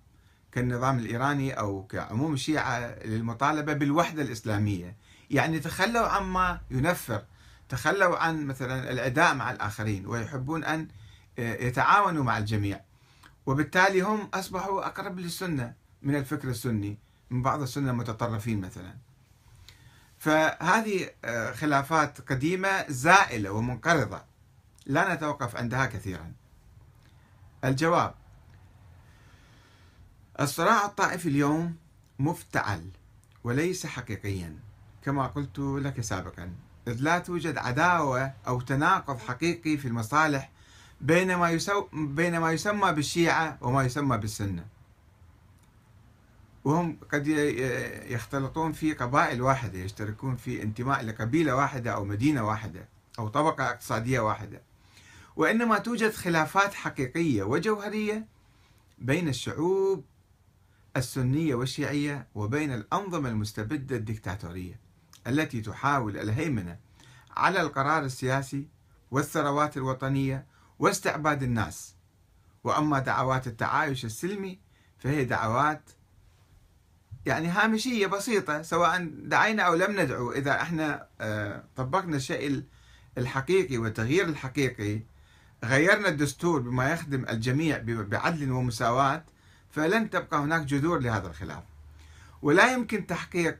كالنظام 0.51 0.97
الإيراني 0.97 1.53
أو 1.53 1.83
كعموم 1.83 2.33
الشيعة 2.33 2.79
للمطالبة 3.05 3.73
بالوحدة 3.73 4.21
الإسلامية 4.21 4.95
يعني 5.31 5.59
تخلوا 5.59 6.07
عما 6.07 6.61
ينفر 6.71 7.25
تخلوا 7.69 8.17
عن 8.17 8.45
مثلا 8.45 8.91
العداء 8.91 9.33
مع 9.35 9.51
الآخرين 9.51 10.07
ويحبون 10.07 10.63
أن 10.63 10.87
يتعاونوا 11.37 12.23
مع 12.23 12.37
الجميع. 12.37 12.81
وبالتالي 13.45 14.01
هم 14.01 14.29
أصبحوا 14.33 14.85
أقرب 14.85 15.19
للسنة 15.19 15.73
من 16.01 16.15
الفكر 16.15 16.49
السني 16.49 16.97
من 17.29 17.41
بعض 17.41 17.61
السنة 17.61 17.91
المتطرفين 17.91 18.61
مثلا. 18.61 18.95
فهذه 20.19 21.09
خلافات 21.53 22.31
قديمة 22.31 22.85
زائلة 22.89 23.51
ومنقرضة. 23.51 24.23
لا 24.85 25.13
نتوقف 25.13 25.55
عندها 25.55 25.85
كثيرا. 25.85 26.33
الجواب. 27.63 28.15
الصراع 30.39 30.85
الطائفي 30.85 31.29
اليوم 31.29 31.75
مفتعل 32.19 32.89
وليس 33.43 33.85
حقيقيا. 33.85 34.70
كما 35.03 35.27
قلت 35.27 35.59
لك 35.59 36.01
سابقا 36.01 36.53
إذ 36.87 36.97
لا 36.99 37.19
توجد 37.19 37.57
عداوة 37.57 38.33
أو 38.47 38.61
تناقض 38.61 39.19
حقيقي 39.19 39.77
في 39.77 39.87
المصالح 39.87 40.51
بين 41.01 41.35
ما, 41.35 41.49
يسو 41.49 41.87
بين 41.93 42.37
ما 42.37 42.51
يسمى 42.51 42.91
بالشيعة 42.91 43.57
وما 43.61 43.83
يسمى 43.83 44.17
بالسنة. 44.17 44.65
وهم 46.63 46.97
قد 47.13 47.27
يختلطون 48.07 48.71
في 48.71 48.93
قبائل 48.93 49.41
واحدة 49.41 49.79
يشتركون 49.79 50.35
في 50.35 50.63
انتماء 50.63 51.05
لقبيلة 51.05 51.55
واحدة 51.55 51.91
أو 51.91 52.05
مدينة 52.05 52.47
واحدة 52.47 52.87
أو 53.19 53.27
طبقة 53.27 53.69
اقتصادية 53.69 54.19
واحدة. 54.19 54.61
وإنما 55.35 55.77
توجد 55.77 56.11
خلافات 56.11 56.73
حقيقية 56.73 57.43
وجوهرية 57.43 58.25
بين 58.99 59.27
الشعوب 59.27 60.03
السنية 60.97 61.55
والشيعية 61.55 62.27
وبين 62.35 62.73
الأنظمة 62.73 63.29
المستبدة 63.29 63.95
الدكتاتورية. 63.95 64.90
التي 65.27 65.61
تحاول 65.61 66.17
الهيمنة 66.17 66.77
على 67.37 67.61
القرار 67.61 68.03
السياسي 68.03 68.67
والثروات 69.11 69.77
الوطنية 69.77 70.45
واستعباد 70.79 71.43
الناس. 71.43 71.95
وأما 72.63 72.99
دعوات 72.99 73.47
التعايش 73.47 74.05
السلمي 74.05 74.59
فهي 74.99 75.25
دعوات 75.25 75.81
يعني 77.25 77.47
هامشية 77.47 78.07
بسيطة 78.07 78.61
سواء 78.61 79.09
دعينا 79.23 79.63
أو 79.63 79.73
لم 79.73 79.99
ندعو. 80.01 80.31
إذا 80.31 80.61
إحنا 80.61 81.07
آه، 81.21 81.63
طبقنا 81.75 82.15
الشيء 82.15 82.63
الحقيقي 83.17 83.77
والتغيير 83.77 84.25
الحقيقي 84.25 85.01
غيرنا 85.63 86.07
الدستور 86.07 86.61
بما 86.61 86.91
يخدم 86.91 87.25
الجميع 87.29 87.77
بعدل 87.85 88.51
ومساواة 88.51 89.23
فلن 89.71 90.09
تبقى 90.09 90.39
هناك 90.39 90.61
جذور 90.61 90.99
لهذا 90.99 91.27
الخلاف. 91.27 91.63
ولا 92.41 92.73
يمكن 92.73 93.07
تحقيق 93.07 93.59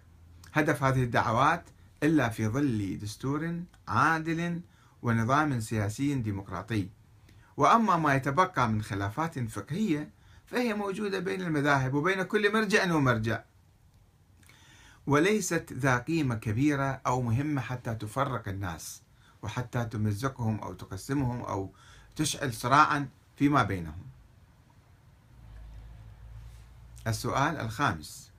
هدف 0.54 0.84
هذه 0.84 1.04
الدعوات 1.04 1.64
إلا 2.04 2.30
في 2.30 2.48
ظل 2.48 3.00
دستور 3.02 3.60
عادل 3.88 4.62
ونظام 5.02 5.60
سياسي 5.60 6.16
ديمقراطي. 6.16 6.90
وأما 7.58 7.98
ما 7.98 8.16
يتبقى 8.16 8.70
من 8.70 8.82
خلافات 8.82 9.40
فقهية 9.40 10.10
فهي 10.46 10.74
موجودة 10.74 11.20
بين 11.20 11.42
المذاهب 11.42 11.94
وبين 11.94 12.24
كل 12.24 12.54
مرجع 12.54 12.94
ومرجع. 12.94 13.44
وليست 15.08 15.74
ذا 15.74 15.98
قيمة 15.98 16.36
كبيرة 16.36 17.02
أو 17.06 17.22
مهمة 17.22 17.62
حتى 17.62 17.96
تفرق 17.96 18.48
الناس 18.48 19.02
وحتى 19.42 19.86
تمزقهم 19.86 20.60
أو 20.60 20.74
تقسمهم 20.74 21.42
أو 21.42 21.72
تشعل 22.16 22.54
صراعا 22.54 23.10
فيما 23.38 23.64
بينهم. 23.64 24.04
السؤال 27.08 27.58
الخامس. 27.58 28.31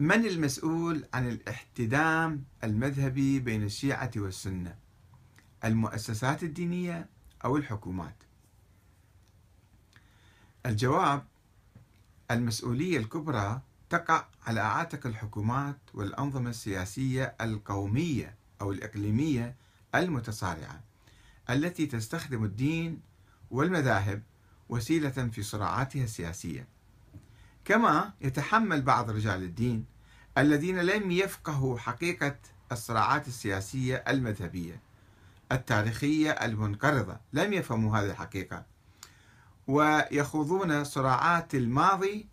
من 0.00 0.26
المسؤول 0.26 1.04
عن 1.14 1.28
الاحتدام 1.28 2.44
المذهبي 2.64 3.40
بين 3.40 3.62
الشيعة 3.62 4.10
والسنة؟ 4.16 4.76
المؤسسات 5.64 6.42
الدينية 6.42 7.08
أو 7.44 7.56
الحكومات؟ 7.56 8.14
الجواب 10.66 11.24
المسؤولية 12.30 12.98
الكبرى 12.98 13.60
تقع 13.90 14.26
على 14.46 14.60
عاتق 14.60 15.06
الحكومات 15.06 15.78
والأنظمة 15.94 16.50
السياسية 16.50 17.34
القومية 17.40 18.34
أو 18.60 18.72
الإقليمية 18.72 19.56
المتصارعة 19.94 20.80
التي 21.50 21.86
تستخدم 21.86 22.44
الدين 22.44 23.00
والمذاهب 23.50 24.22
وسيلة 24.68 25.10
في 25.10 25.42
صراعاتها 25.42 26.04
السياسية. 26.04 26.75
كما 27.66 28.12
يتحمل 28.20 28.82
بعض 28.82 29.10
رجال 29.10 29.42
الدين 29.42 29.84
الذين 30.38 30.78
لم 30.78 31.10
يفقهوا 31.10 31.78
حقيقة 31.78 32.36
الصراعات 32.72 33.28
السياسية 33.28 34.04
المذهبية 34.08 34.80
التاريخية 35.52 36.30
المنقرضة 36.30 37.16
لم 37.32 37.52
يفهموا 37.52 37.98
هذه 37.98 38.10
الحقيقة. 38.10 38.64
ويخوضون 39.66 40.84
صراعات 40.84 41.54
الماضي 41.54 42.26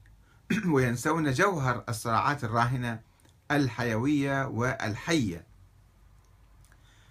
وينسون 0.74 1.32
جوهر 1.32 1.84
الصراعات 1.90 2.44
الراهنة 2.44 3.00
الحيوية 3.52 4.48
والحية. 4.48 5.46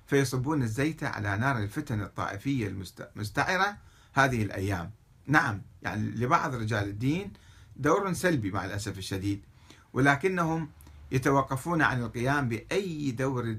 فيصبون 0.06 0.62
الزيت 0.62 1.04
على 1.04 1.36
نار 1.36 1.58
الفتن 1.58 2.02
الطائفية 2.02 2.66
المستعرة 2.66 3.76
هذه 4.12 4.42
الأيام. 4.42 4.90
نعم 5.26 5.62
يعني 5.82 6.10
لبعض 6.10 6.54
رجال 6.54 6.88
الدين 6.88 7.32
دور 7.76 8.12
سلبي 8.12 8.50
مع 8.50 8.64
الأسف 8.64 8.98
الشديد 8.98 9.42
ولكنهم 9.92 10.68
يتوقفون 11.12 11.82
عن 11.82 12.02
القيام 12.02 12.48
بأي 12.48 13.10
دور 13.10 13.56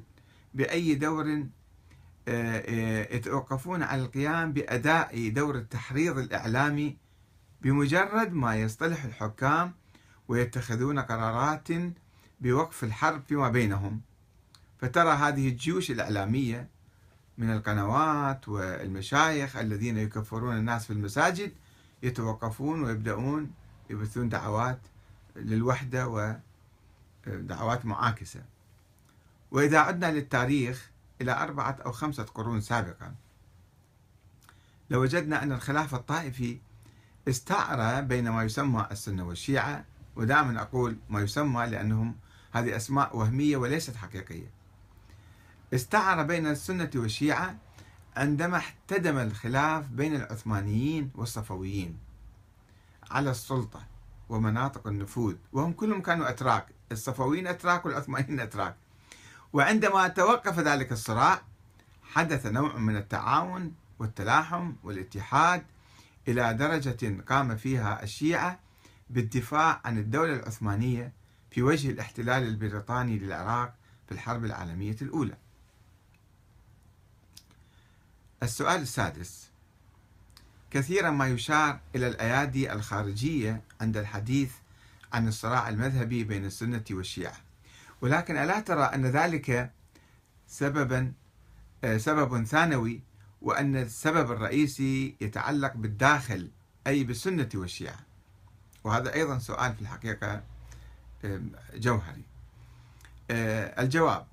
بأي 0.54 0.96
دور 0.96 1.46
آه، 2.28 2.64
آه، 2.68 3.16
يتوقفون 3.16 3.84
عن 3.84 4.00
القيام 4.00 4.54
بأداء 4.54 5.30
دور 5.30 5.56
التحريض 5.56 6.18
الإعلامي 6.18 6.98
بمجرد 7.62 8.34
ما 8.34 8.56
يصطلح 8.56 9.04
الحكام 9.04 9.74
ويتخذون 10.28 11.00
قرارات 11.00 11.68
بوقف 12.42 12.84
الحرب 12.84 13.24
فيما 13.28 13.50
بينهم. 13.50 14.02
فترى 14.78 15.10
هذه 15.10 15.50
الجيوش 15.50 15.92
الإعلامية 15.92 16.70
من 17.38 17.50
القنوات 17.54 18.48
والمشايخ 18.50 19.56
الذين 19.56 19.98
يكفرون 19.98 20.58
الناس 20.58 20.86
في 20.86 20.94
المساجد 20.94 21.52
يتوقفون 22.04 22.84
ويبدأون 22.84 23.52
يبثون 23.90 24.30
دعوات 24.30 24.80
للوحدة 25.36 26.08
ودعوات 27.28 27.86
معاكسة. 27.86 28.44
وإذا 29.52 29.80
عدنا 29.80 30.12
للتاريخ 30.12 30.90
إلى 31.22 31.32
أربعة 31.32 31.78
أو 31.86 31.92
خمسة 31.92 32.24
قرون 32.24 32.62
سابقا 32.62 33.16
لوجدنا 34.90 35.44
أن 35.44 35.52
الخلاف 35.52 35.96
الطائفي 35.96 36.60
استعر 37.28 38.02
بين 38.02 38.30
ما 38.30 38.44
يسمى 38.44 38.88
السنة 38.92 39.28
والشيعة 39.28 39.86
ودائما 40.16 40.62
أقول 40.62 40.98
ما 41.10 41.22
يسمى 41.22 41.66
لأنهم 41.66 42.16
هذه 42.52 42.76
أسماء 42.76 43.18
وهمية 43.18 43.58
وليست 43.58 43.96
حقيقية. 43.96 44.52
استعر 45.74 46.24
بين 46.24 46.48
السنة 46.48 46.90
والشيعة 46.96 47.58
عندما 48.16 48.58
احتدم 48.58 49.18
الخلاف 49.18 49.88
بين 49.88 50.16
العثمانيين 50.16 51.12
والصفويين. 51.16 51.98
على 53.12 53.32
السلطة 53.32 53.86
ومناطق 54.30 54.88
النفوذ 54.88 55.36
وهم 55.54 55.74
كلهم 55.74 56.02
كانوا 56.02 56.30
أتراك 56.30 56.66
الصفويين 56.92 57.48
أتراك 57.48 57.86
والعثمانيين 57.86 58.40
أتراك. 58.40 58.76
وعندما 59.54 60.08
توقف 60.08 60.60
ذلك 60.60 60.92
الصراع 60.92 61.42
حدث 62.04 62.46
نوع 62.46 62.78
من 62.78 62.98
التعاون 62.98 63.74
والتلاحم 64.00 64.74
والاتحاد 64.84 65.66
إلى 66.28 66.54
درجة 66.54 67.22
قام 67.28 67.58
فيها 67.58 68.04
الشيعة 68.04 68.60
بالدفاع 69.10 69.82
عن 69.86 69.98
الدولة 69.98 70.34
العثمانية 70.34 71.14
في 71.52 71.62
وجه 71.62 71.90
الاحتلال 71.90 72.44
البريطاني 72.44 73.20
للعراق 73.20 73.76
في 74.08 74.12
الحرب 74.12 74.46
العالمية 74.46 74.98
الأولى. 75.02 75.38
السؤال 78.44 78.82
السادس. 78.82 79.53
كثيرا 80.74 81.12
ما 81.12 81.28
يشار 81.28 81.80
إلى 81.96 82.08
الأيادي 82.08 82.74
الخارجية 82.74 83.62
عند 83.82 83.98
الحديث 83.98 84.52
عن 85.14 85.28
الصراع 85.28 85.70
المذهبي 85.70 86.24
بين 86.24 86.46
السنة 86.46 86.84
والشيعة. 86.92 87.38
ولكن 88.02 88.38
ألا 88.38 88.60
ترى 88.60 88.84
أن 88.84 89.06
ذلك 89.06 89.72
سببا 90.48 91.14
آه، 91.84 91.98
سبب 91.98 92.44
ثانوي 92.44 93.02
وأن 93.42 93.76
السبب 93.76 94.32
الرئيسي 94.32 95.16
يتعلق 95.22 95.74
بالداخل 95.76 96.50
أي 96.88 97.04
بالسنة 97.04 97.50
والشيعة؟ 97.56 98.00
وهذا 98.84 99.14
أيضا 99.14 99.40
سؤال 99.40 99.76
في 99.76 99.82
الحقيقة 99.82 100.44
جوهري. 101.74 102.24
آه، 103.32 103.82
الجواب 103.82 104.28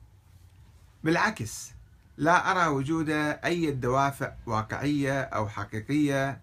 بالعكس 1.05 1.73
لا 2.21 2.51
أرى 2.51 2.67
وجود 2.67 3.11
أي 3.11 3.71
دوافع 3.71 4.33
واقعية 4.47 5.21
أو 5.21 5.49
حقيقية 5.49 6.31
آه، 6.31 6.39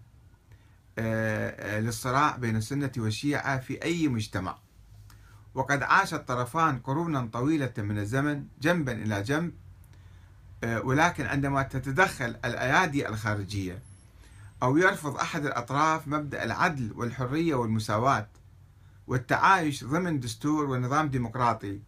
آه، 0.98 1.80
للصراع 1.80 2.36
بين 2.36 2.56
السنة 2.56 2.92
والشيعة 2.96 3.58
في 3.60 3.82
أي 3.82 4.08
مجتمع. 4.08 4.58
وقد 5.54 5.82
عاش 5.82 6.14
الطرفان 6.14 6.78
قرونا 6.78 7.28
طويلة 7.32 7.72
من 7.78 7.98
الزمن 7.98 8.44
جنبا 8.60 8.92
إلى 8.92 9.22
جنب 9.22 9.52
ولكن 10.64 11.26
عندما 11.26 11.62
تتدخل 11.62 12.36
الأيادي 12.44 13.08
الخارجية 13.08 13.78
أو 14.62 14.76
يرفض 14.76 15.16
أحد 15.16 15.46
الأطراف 15.46 16.08
مبدأ 16.08 16.44
العدل 16.44 16.92
والحرية 16.96 17.54
والمساواة 17.54 18.28
والتعايش 19.06 19.84
ضمن 19.84 20.20
دستور 20.20 20.64
ونظام 20.64 21.08
ديمقراطي 21.08 21.80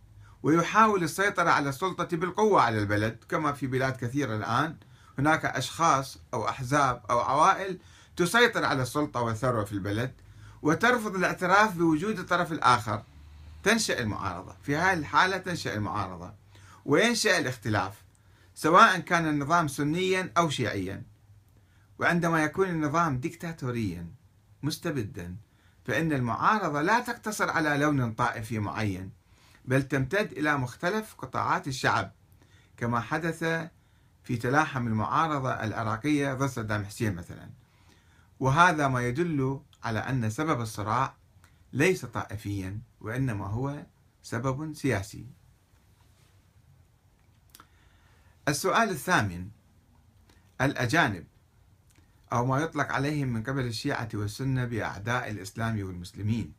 ويحاول 0.42 1.02
السيطرة 1.02 1.50
على 1.50 1.68
السلطة 1.68 2.16
بالقوة 2.16 2.62
على 2.62 2.78
البلد 2.78 3.24
كما 3.28 3.52
في 3.52 3.66
بلاد 3.66 3.96
كثيرة 3.96 4.36
الآن. 4.36 4.76
هناك 5.18 5.44
أشخاص 5.44 6.18
أو 6.34 6.48
أحزاب 6.48 7.02
أو 7.10 7.18
عوائل 7.18 7.78
تسيطر 8.16 8.64
على 8.64 8.82
السلطة 8.82 9.20
والثروة 9.20 9.64
في 9.64 9.72
البلد 9.72 10.12
وترفض 10.62 11.14
الاعتراف 11.14 11.76
بوجود 11.76 12.18
الطرف 12.18 12.52
الآخر. 12.52 13.02
تنشأ 13.62 13.98
المعارضة. 13.98 14.56
في 14.62 14.76
هذه 14.76 14.98
الحالة 14.98 15.36
تنشأ 15.36 15.74
المعارضة. 15.74 16.34
وينشأ 16.84 17.38
الاختلاف 17.38 17.94
سواء 18.54 18.98
كان 18.98 19.28
النظام 19.28 19.68
سنيا 19.68 20.32
أو 20.38 20.50
شيعيا. 20.50 21.02
وعندما 21.98 22.44
يكون 22.44 22.68
النظام 22.68 23.18
ديكتاتوريا 23.18 24.06
مستبدا 24.62 25.36
فإن 25.84 26.12
المعارضة 26.12 26.82
لا 26.82 27.00
تقتصر 27.00 27.50
على 27.50 27.76
لون 27.76 28.12
طائفي 28.12 28.58
معين. 28.58 29.19
بل 29.70 29.82
تمتد 29.82 30.32
إلى 30.32 30.58
مختلف 30.58 31.14
قطاعات 31.14 31.68
الشعب 31.68 32.12
كما 32.76 33.00
حدث 33.00 33.44
في 34.22 34.36
تلاحم 34.36 34.86
المعارضة 34.86 35.50
العراقية 35.50 36.34
ضد 36.34 36.46
صدام 36.46 36.84
حسين 36.84 37.14
مثلا. 37.14 37.50
وهذا 38.40 38.88
ما 38.88 39.00
يدل 39.08 39.60
على 39.82 39.98
أن 39.98 40.30
سبب 40.30 40.60
الصراع 40.60 41.14
ليس 41.72 42.04
طائفيا 42.04 42.80
وإنما 43.00 43.46
هو 43.46 43.86
سبب 44.22 44.74
سياسي. 44.74 45.26
السؤال 48.48 48.90
الثامن 48.90 49.48
الأجانب 50.60 51.26
أو 52.32 52.46
ما 52.46 52.58
يطلق 52.58 52.92
عليهم 52.92 53.28
من 53.28 53.42
قبل 53.42 53.64
الشيعة 53.64 54.08
والسنة 54.14 54.64
بأعداء 54.64 55.30
الإسلام 55.30 55.86
والمسلمين 55.86 56.52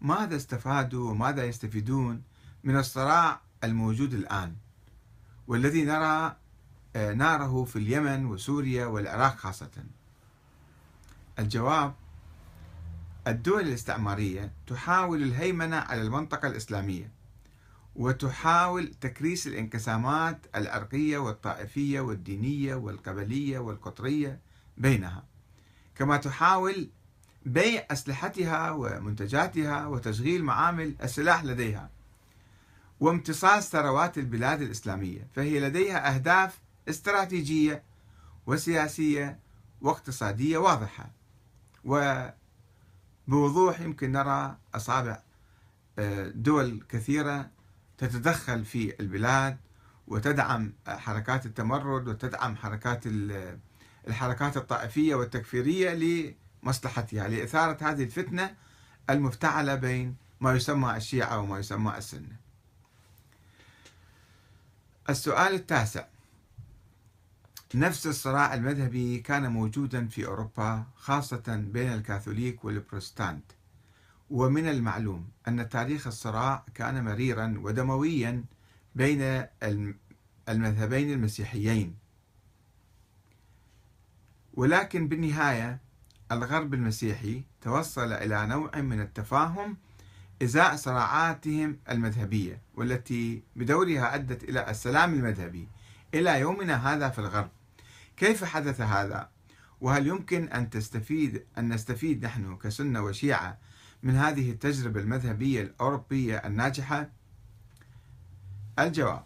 ماذا 0.00 0.36
استفادوا 0.36 1.10
وماذا 1.10 1.44
يستفيدون 1.44 2.22
من 2.64 2.76
الصراع 2.76 3.40
الموجود 3.64 4.14
الآن 4.14 4.56
والذي 5.46 5.84
نرى 5.84 6.36
آه، 6.96 7.12
ناره 7.14 7.64
في 7.64 7.76
اليمن 7.76 8.26
وسوريا 8.26 8.86
والعراق 8.86 9.36
خاصة. 9.36 9.70
الجواب 11.38 11.94
الدول 13.26 13.60
الاستعمارية 13.60 14.52
تحاول 14.66 15.22
الهيمنة 15.22 15.76
على 15.76 16.02
المنطقة 16.02 16.48
الإسلامية 16.48 17.10
وتحاول 17.96 18.94
تكريس 19.00 19.46
الانقسامات 19.46 20.46
العرقية 20.54 21.18
والطائفية 21.18 22.00
والدينية 22.00 22.74
والقبلية 22.74 23.58
والقطرية 23.58 24.40
بينها 24.78 25.24
كما 25.94 26.16
تحاول 26.16 26.88
بيع 27.46 27.86
أسلحتها 27.90 28.70
ومنتجاتها 28.70 29.86
وتشغيل 29.86 30.44
معامل 30.44 30.94
السلاح 31.02 31.44
لديها. 31.44 31.90
وامتصاص 33.00 33.70
ثروات 33.70 34.18
البلاد 34.18 34.62
الإسلامية. 34.62 35.28
فهي 35.34 35.60
لديها 35.60 36.14
أهداف 36.14 36.60
استراتيجية 36.88 37.82
وسياسية 38.46 39.38
واقتصادية 39.80 40.58
واضحة. 40.58 41.10
وبوضوح 43.28 43.80
يمكن 43.80 44.12
نرى 44.12 44.56
أصابع 44.74 45.18
آه، 45.98 46.28
دول 46.28 46.84
كثيرة 46.88 47.50
تتدخل 47.98 48.64
في 48.64 49.00
البلاد 49.00 49.56
وتدعم 50.08 50.72
حركات 50.86 51.46
التمرد 51.46 52.08
وتدعم 52.08 52.56
حركات 52.56 53.02
الحركات 54.08 54.56
الطائفية 54.56 55.14
والتكفيرية 55.14 55.94
لمصلحتها 56.62 57.28
لإثارة 57.28 57.78
هذه 57.80 58.02
الفتنة 58.02 58.54
المفتعلة 59.10 59.74
بين 59.74 60.16
ما 60.40 60.54
يسمى 60.54 60.96
الشيعة 60.96 61.38
وما 61.38 61.58
يسمى 61.58 61.98
السنة. 61.98 62.43
السؤال 65.10 65.54
التاسع. 65.54 66.04
نفس 67.74 68.06
الصراع 68.06 68.54
المذهبي 68.54 69.18
كان 69.18 69.52
موجودا 69.52 70.08
في 70.08 70.26
أوروبا 70.26 70.84
خاصة 70.96 71.56
بين 71.72 71.92
الكاثوليك 71.92 72.64
والبروتستانت 72.64 73.44
ومن 74.30 74.68
المعلوم 74.68 75.28
أن 75.48 75.68
تاريخ 75.68 76.06
الصراع 76.06 76.64
كان 76.74 77.04
مريرا 77.04 77.54
ودمويا 77.58 78.44
بين 78.94 79.46
المذهبين 80.48 81.12
المسيحيين. 81.12 81.96
ولكن 84.54 85.08
بالنهاية 85.08 85.80
الغرب 86.32 86.74
المسيحي 86.74 87.44
توصل 87.60 88.12
إلى 88.12 88.46
نوع 88.46 88.80
من 88.80 89.00
التفاهم 89.00 89.76
إزاء 90.44 90.76
صراعاتهم 90.76 91.78
المذهبية 91.90 92.60
والتي 92.74 93.42
بدورها 93.56 94.14
أدت 94.14 94.44
إلى 94.44 94.70
السلام 94.70 95.14
المذهبي 95.14 95.68
إلى 96.14 96.40
يومنا 96.40 96.94
هذا 96.94 97.08
في 97.08 97.18
الغرب 97.18 97.50
كيف 98.16 98.44
حدث 98.44 98.80
هذا؟ 98.80 99.28
وهل 99.80 100.06
يمكن 100.06 100.48
أن 100.48 100.70
تستفيد 100.70 101.44
أن 101.58 101.72
نستفيد 101.72 102.24
نحن 102.24 102.56
كسنة 102.56 103.02
وشيعة 103.02 103.58
من 104.02 104.16
هذه 104.16 104.50
التجربة 104.50 105.00
المذهبية 105.00 105.62
الأوروبية 105.62 106.36
الناجحة؟ 106.36 107.08
الجواب 108.78 109.24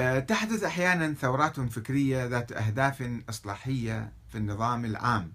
آه، 0.00 0.18
تحدث 0.18 0.64
أحيانا 0.64 1.14
ثورات 1.14 1.60
فكرية 1.60 2.26
ذات 2.26 2.52
أهداف 2.52 3.20
إصلاحية 3.28 4.12
في 4.28 4.38
النظام 4.38 4.84
العام 4.84 5.32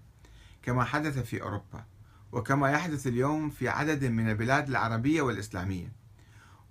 كما 0.62 0.84
حدث 0.84 1.18
في 1.18 1.42
أوروبا 1.42 1.84
وكما 2.32 2.70
يحدث 2.70 3.06
اليوم 3.06 3.50
في 3.50 3.68
عدد 3.68 4.04
من 4.04 4.30
البلاد 4.30 4.68
العربية 4.68 5.22
والإسلامية 5.22 5.92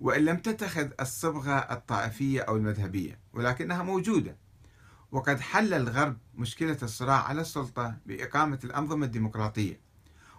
وإن 0.00 0.24
لم 0.24 0.36
تتخذ 0.36 0.88
الصبغة 1.00 1.58
الطائفية 1.58 2.40
أو 2.40 2.56
المذهبية 2.56 3.18
ولكنها 3.32 3.82
موجودة. 3.82 4.36
وقد 5.12 5.40
حل 5.40 5.74
الغرب 5.74 6.16
مشكلة 6.34 6.76
الصراع 6.82 7.28
على 7.28 7.40
السلطة 7.40 7.96
بإقامة 8.06 8.58
الأنظمة 8.64 9.06
الديمقراطية 9.06 9.80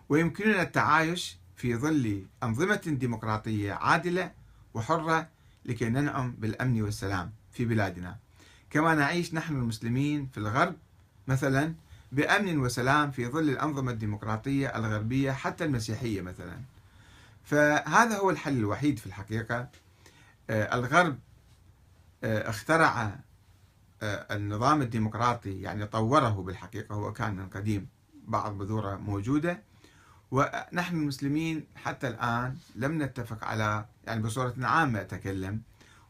ويمكننا 0.10 0.62
التعايش 0.62 1.38
في 1.56 1.76
ظل 1.76 2.26
أنظمة 2.44 2.82
ديمقراطية 2.86 3.74
عادلة 3.74 4.32
وحرة 4.74 5.30
لكي 5.66 5.90
ننعم 5.90 6.32
بالأمن 6.32 6.82
والسلام 6.82 7.34
في 7.52 7.66
بلادنا. 7.66 8.18
كما 8.70 8.96
نعيش 8.96 9.34
نحن 9.34 9.56
المسلمين 9.56 10.28
في 10.28 10.38
الغرب 10.38 10.76
مثلا 11.28 11.74
بأمن 12.12 12.60
وسلام 12.60 13.12
في 13.12 13.28
ظل 13.28 13.50
الأنظمة 13.50 13.92
الديمقراطية 13.92 14.68
الغربية 14.68 15.32
حتى 15.32 15.66
المسيحية 15.66 16.22
مثلا. 16.22 16.60
فهذا 17.44 18.18
هو 18.18 18.30
الحل 18.30 18.58
الوحيد 18.58 19.00
في 19.00 19.06
الحقيقة. 19.06 19.68
آه، 20.50 20.76
الغرب 20.76 21.20
آه، 22.24 22.50
اخترع 22.50 23.20
آه، 24.02 24.36
النظام 24.36 24.82
الديمقراطي 24.82 25.62
يعني 25.62 25.86
طوره 25.86 26.30
بالحقيقة 26.30 26.96
هو 26.96 27.14
كان 27.14 27.36
من 27.36 27.50
قديم 27.50 27.88
بعض 28.28 28.58
بذوره 28.58 28.96
موجودة. 28.96 29.62
ونحن 30.32 30.96
المسلمين 30.96 31.66
حتى 31.76 32.08
الآن 32.08 32.58
لم 32.76 33.04
نتفق 33.04 33.44
على 33.44 33.86
يعني 34.08 34.22
بصورة 34.22 34.54
عامة 34.62 35.02
أتكلم 35.02 35.62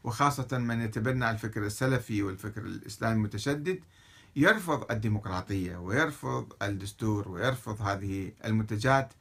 وخاصة 0.04 0.58
من 0.58 0.80
يتبنى 0.80 1.30
الفكر 1.30 1.66
السلفي 1.66 2.22
والفكر 2.22 2.60
الإسلامي 2.60 3.14
المتشدد 3.14 3.80
يرفض 4.36 4.92
الديمقراطية 4.92 5.76
ويرفض 5.76 6.52
الدستور 6.62 7.28
ويرفض 7.28 7.82
هذه 7.82 8.32
المنتجات 8.44 9.12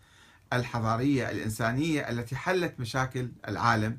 الحضارية 0.54 1.30
الإنسانية 1.30 2.10
التي 2.10 2.36
حلت 2.36 2.80
مشاكل 2.80 3.32
العالم 3.48 3.98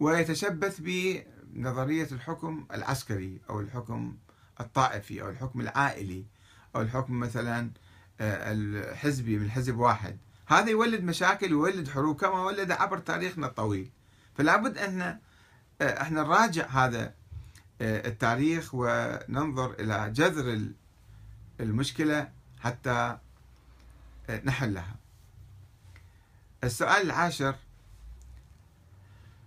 ويتشبث 0.00 0.80
بنظرية 0.80 2.08
الحكم 2.12 2.66
العسكري 2.74 3.40
أو 3.50 3.60
الحكم 3.60 4.16
الطائفي 4.60 5.22
أو 5.22 5.28
الحكم 5.28 5.60
العائلي 5.60 6.24
أو 6.76 6.80
الحكم 6.80 7.20
مثلا 7.20 7.70
آه، 8.20 8.52
الحزبي 8.52 9.38
من 9.38 9.50
حزب 9.50 9.78
واحد. 9.78 10.18
هذا 10.46 10.70
يولد 10.70 11.04
مشاكل 11.04 11.54
ويولد 11.54 11.88
حروب 11.88 12.20
كما 12.20 12.44
ولد 12.44 12.70
عبر 12.70 12.98
تاريخنا 12.98 13.46
الطويل. 13.46 13.90
فلا 14.34 14.56
بد 14.56 14.78
أن 14.78 15.00
آه، 15.80 16.02
إحنا 16.02 16.22
نراجع 16.22 16.66
هذا 16.66 17.02
آه، 17.04 17.14
التاريخ 17.80 18.70
وننظر 18.74 19.74
إلى 19.80 20.10
جذر 20.14 20.68
المشكلة 21.60 22.28
حتى 22.60 23.18
نحلها. 24.44 24.96
السؤال 26.64 27.06
العاشر 27.06 27.54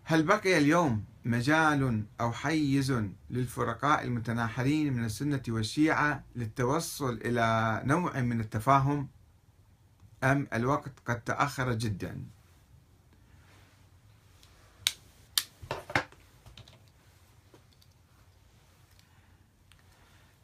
هل 0.03 0.23
بقي 0.23 0.57
اليوم 0.57 1.03
مجال 1.25 2.03
أو 2.21 2.31
حيز 2.31 3.03
للفرقاء 3.29 4.03
المتناحرين 4.03 4.93
من 4.93 5.05
السنة 5.05 5.41
والشيعة 5.47 6.23
للتوصل 6.35 7.13
إلى 7.25 7.81
نوع 7.85 8.19
من 8.19 8.39
التفاهم 8.39 9.07
أم 10.23 10.47
الوقت 10.53 10.91
قد 11.05 11.21
تأخر 11.21 11.73
جدا؟ 11.73 12.23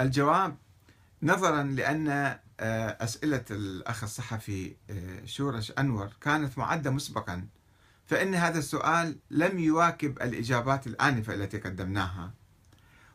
الجواب 0.02 0.58
نظرا 1.24 1.64
لأن 1.64 2.10
آه، 2.60 2.98
أسئلة 3.04 3.46
الأخ 3.52 4.04
الصحفي 4.04 4.76
آه، 4.90 5.26
شورش 5.26 5.72
أنور 5.72 6.10
كانت 6.22 6.58
معدة 6.58 6.92
مسبقا 6.92 7.48
فإن 8.06 8.36
هذا 8.36 8.60
السؤال 8.60 9.18
لم 9.32 9.60
يواكب 9.60 10.22
الإجابات 10.22 10.88
الآنفة 10.88 11.34
التي 11.34 11.58
قدمناها 11.58 12.34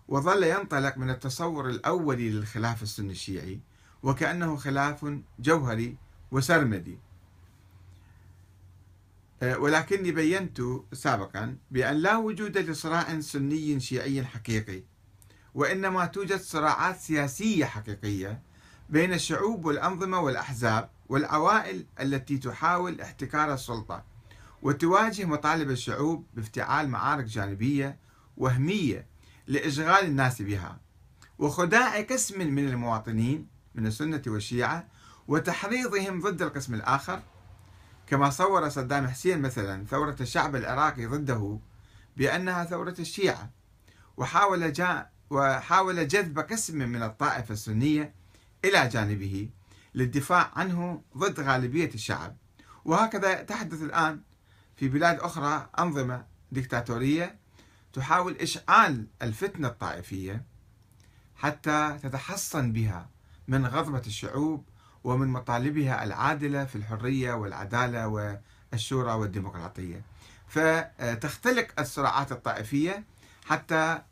وظل 0.08 0.42
ينطلق 0.44 0.98
من 0.98 1.10
التصور 1.10 1.68
الأولي 1.70 2.30
للخلاف 2.30 2.82
السني 2.82 3.12
الشيعي 3.12 3.60
وكأنه 4.02 4.56
خلاف 4.56 5.14
جوهري 5.38 5.96
وسرمدي. 6.30 6.98
آه، 9.42 9.58
ولكني 9.58 10.12
بينت 10.12 10.60
سابقا 10.92 11.56
بأن 11.70 11.96
لا 11.96 12.16
وجود 12.16 12.58
لصراع 12.58 13.20
سني 13.20 13.80
شيعي 13.80 14.24
حقيقي 14.24 14.82
وإنما 15.54 16.06
توجد 16.06 16.40
صراعات 16.40 17.00
سياسية 17.00 17.64
حقيقية 17.64 18.42
بين 18.90 19.12
الشعوب 19.12 19.64
والأنظمة 19.64 20.20
والأحزاب 20.20 20.90
والعوائل 21.08 21.86
التي 22.00 22.38
تحاول 22.38 23.00
احتكار 23.00 23.54
السلطة 23.54 24.04
وتواجه 24.62 25.24
مطالب 25.24 25.70
الشعوب 25.70 26.26
بافتعال 26.34 26.88
معارك 26.88 27.24
جانبية 27.24 27.98
وهمية 28.36 29.06
لإشغال 29.46 30.04
الناس 30.04 30.42
بها. 30.42 30.80
وخداع 31.38 32.00
قسم 32.00 32.54
من 32.54 32.68
المواطنين 32.68 33.48
من 33.74 33.86
السنة 33.86 34.22
والشيعة 34.26 34.88
وتحريضهم 35.28 36.20
ضد 36.20 36.42
القسم 36.42 36.74
الآخر. 36.74 37.22
كما 38.06 38.30
صور 38.30 38.68
صدام 38.68 39.08
حسين 39.08 39.42
مثلا 39.42 39.84
ثورة 39.86 40.16
الشعب 40.20 40.56
العراقي 40.56 41.06
ضده 41.06 41.58
بأنها 42.16 42.64
ثورة 42.64 42.94
الشيعة 42.98 43.50
وحاول 44.16 44.72
جاء 44.72 45.13
وحاول 45.30 46.08
جذب 46.08 46.38
قسم 46.38 46.78
من 46.78 47.02
الطائفة 47.02 47.52
السنية 47.52 48.14
إلى 48.64 48.88
جانبه 48.88 49.48
للدفاع 49.94 50.50
عنه 50.56 51.02
ضد 51.16 51.40
غالبية 51.40 51.90
الشعب. 51.94 52.36
وهكذا 52.84 53.42
تحدث 53.42 53.82
الآن 53.82 54.20
في 54.76 54.88
بلاد 54.88 55.20
أخرى 55.20 55.68
أنظمة 55.78 56.24
ديكتاتورية 56.52 57.38
تحاول 57.92 58.36
إشعال 58.36 59.06
الفتنة 59.22 59.68
الطائفية 59.68 60.44
حتى 61.36 61.98
تتحصن 62.02 62.72
بها 62.72 63.08
من 63.48 63.66
غضبة 63.66 64.02
الشعوب 64.06 64.64
ومن 65.04 65.28
مطالبها 65.28 66.04
العادلة 66.04 66.64
في 66.64 66.76
الحرية 66.76 67.32
والعدالة 67.32 68.08
والشورى 68.72 69.12
والديمقراطية. 69.12 70.02
فتختلق 70.48 71.66
الصراعات 71.80 72.32
الطائفية 72.32 73.04
حتى 73.44 74.02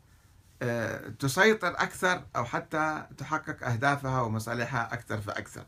تسيطر 1.19 1.67
أكثر 1.67 2.23
أو 2.35 2.45
حتى 2.45 3.07
تحقق 3.17 3.67
أهدافها 3.67 4.21
ومصالحها 4.21 4.93
أكثر 4.93 5.21
فأكثر. 5.21 5.65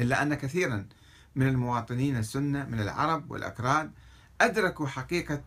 إلا 0.00 0.22
أن 0.22 0.34
كثيرا 0.34 0.86
من 1.34 1.48
المواطنين 1.48 2.16
السنة 2.16 2.64
من 2.64 2.80
العرب 2.80 3.30
والأكراد 3.30 3.92
أدركوا 4.40 4.86
حقيقة 4.86 5.42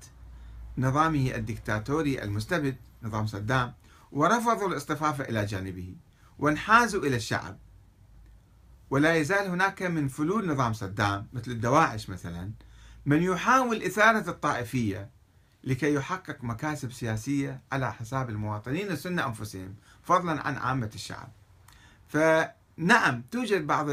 نظامه 0.77 1.35
الدكتاتوري 1.35 2.23
المستبد 2.23 2.77
نظام 3.03 3.27
صدام 3.27 3.73
ورفضوا 4.11 4.67
الاصطفاف 4.67 5.21
إلى 5.21 5.45
جانبه 5.45 5.95
وانحازوا 6.39 7.03
إلى 7.03 7.15
الشعب. 7.15 7.57
ولا 8.89 9.15
يزال 9.15 9.47
هناك 9.47 9.81
من 9.83 10.07
فلول 10.07 10.47
نظام 10.47 10.73
صدام 10.73 11.27
مثل 11.33 11.51
الدواعش 11.51 12.09
مثلا 12.09 12.51
من 13.05 13.23
يحاول 13.23 13.83
إثارة 13.83 14.29
الطائفية 14.29 15.09
لكي 15.65 15.93
يحقق 15.93 16.43
مكاسب 16.43 16.91
سياسية 16.91 17.61
على 17.71 17.93
حساب 17.93 18.29
المواطنين 18.29 18.91
السنة 18.91 19.25
أنفسهم 19.27 19.75
فضلا 20.03 20.47
عن 20.47 20.55
عامة 20.57 20.91
الشعب. 20.95 21.29
فنعم 22.07 23.21
توجد 23.31 23.67
بعض 23.67 23.87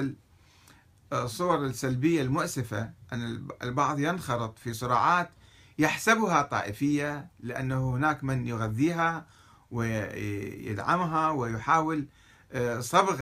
الصور 1.13 1.67
السلبية 1.67 2.23
المؤسفة 2.23 2.91
أن 3.13 3.49
البعض 3.63 3.99
ينخرط 3.99 4.59
في 4.59 4.73
صراعات 4.73 5.31
يحسبها 5.79 6.43
طائفية 6.43 7.27
لأنه 7.41 7.91
هناك 7.91 8.25
من 8.25 8.47
يغذيها 8.47 9.27
ويدعمها 9.71 11.31
ويحاول 11.31 12.07
آه، 12.53 12.81
صبغ 12.81 13.11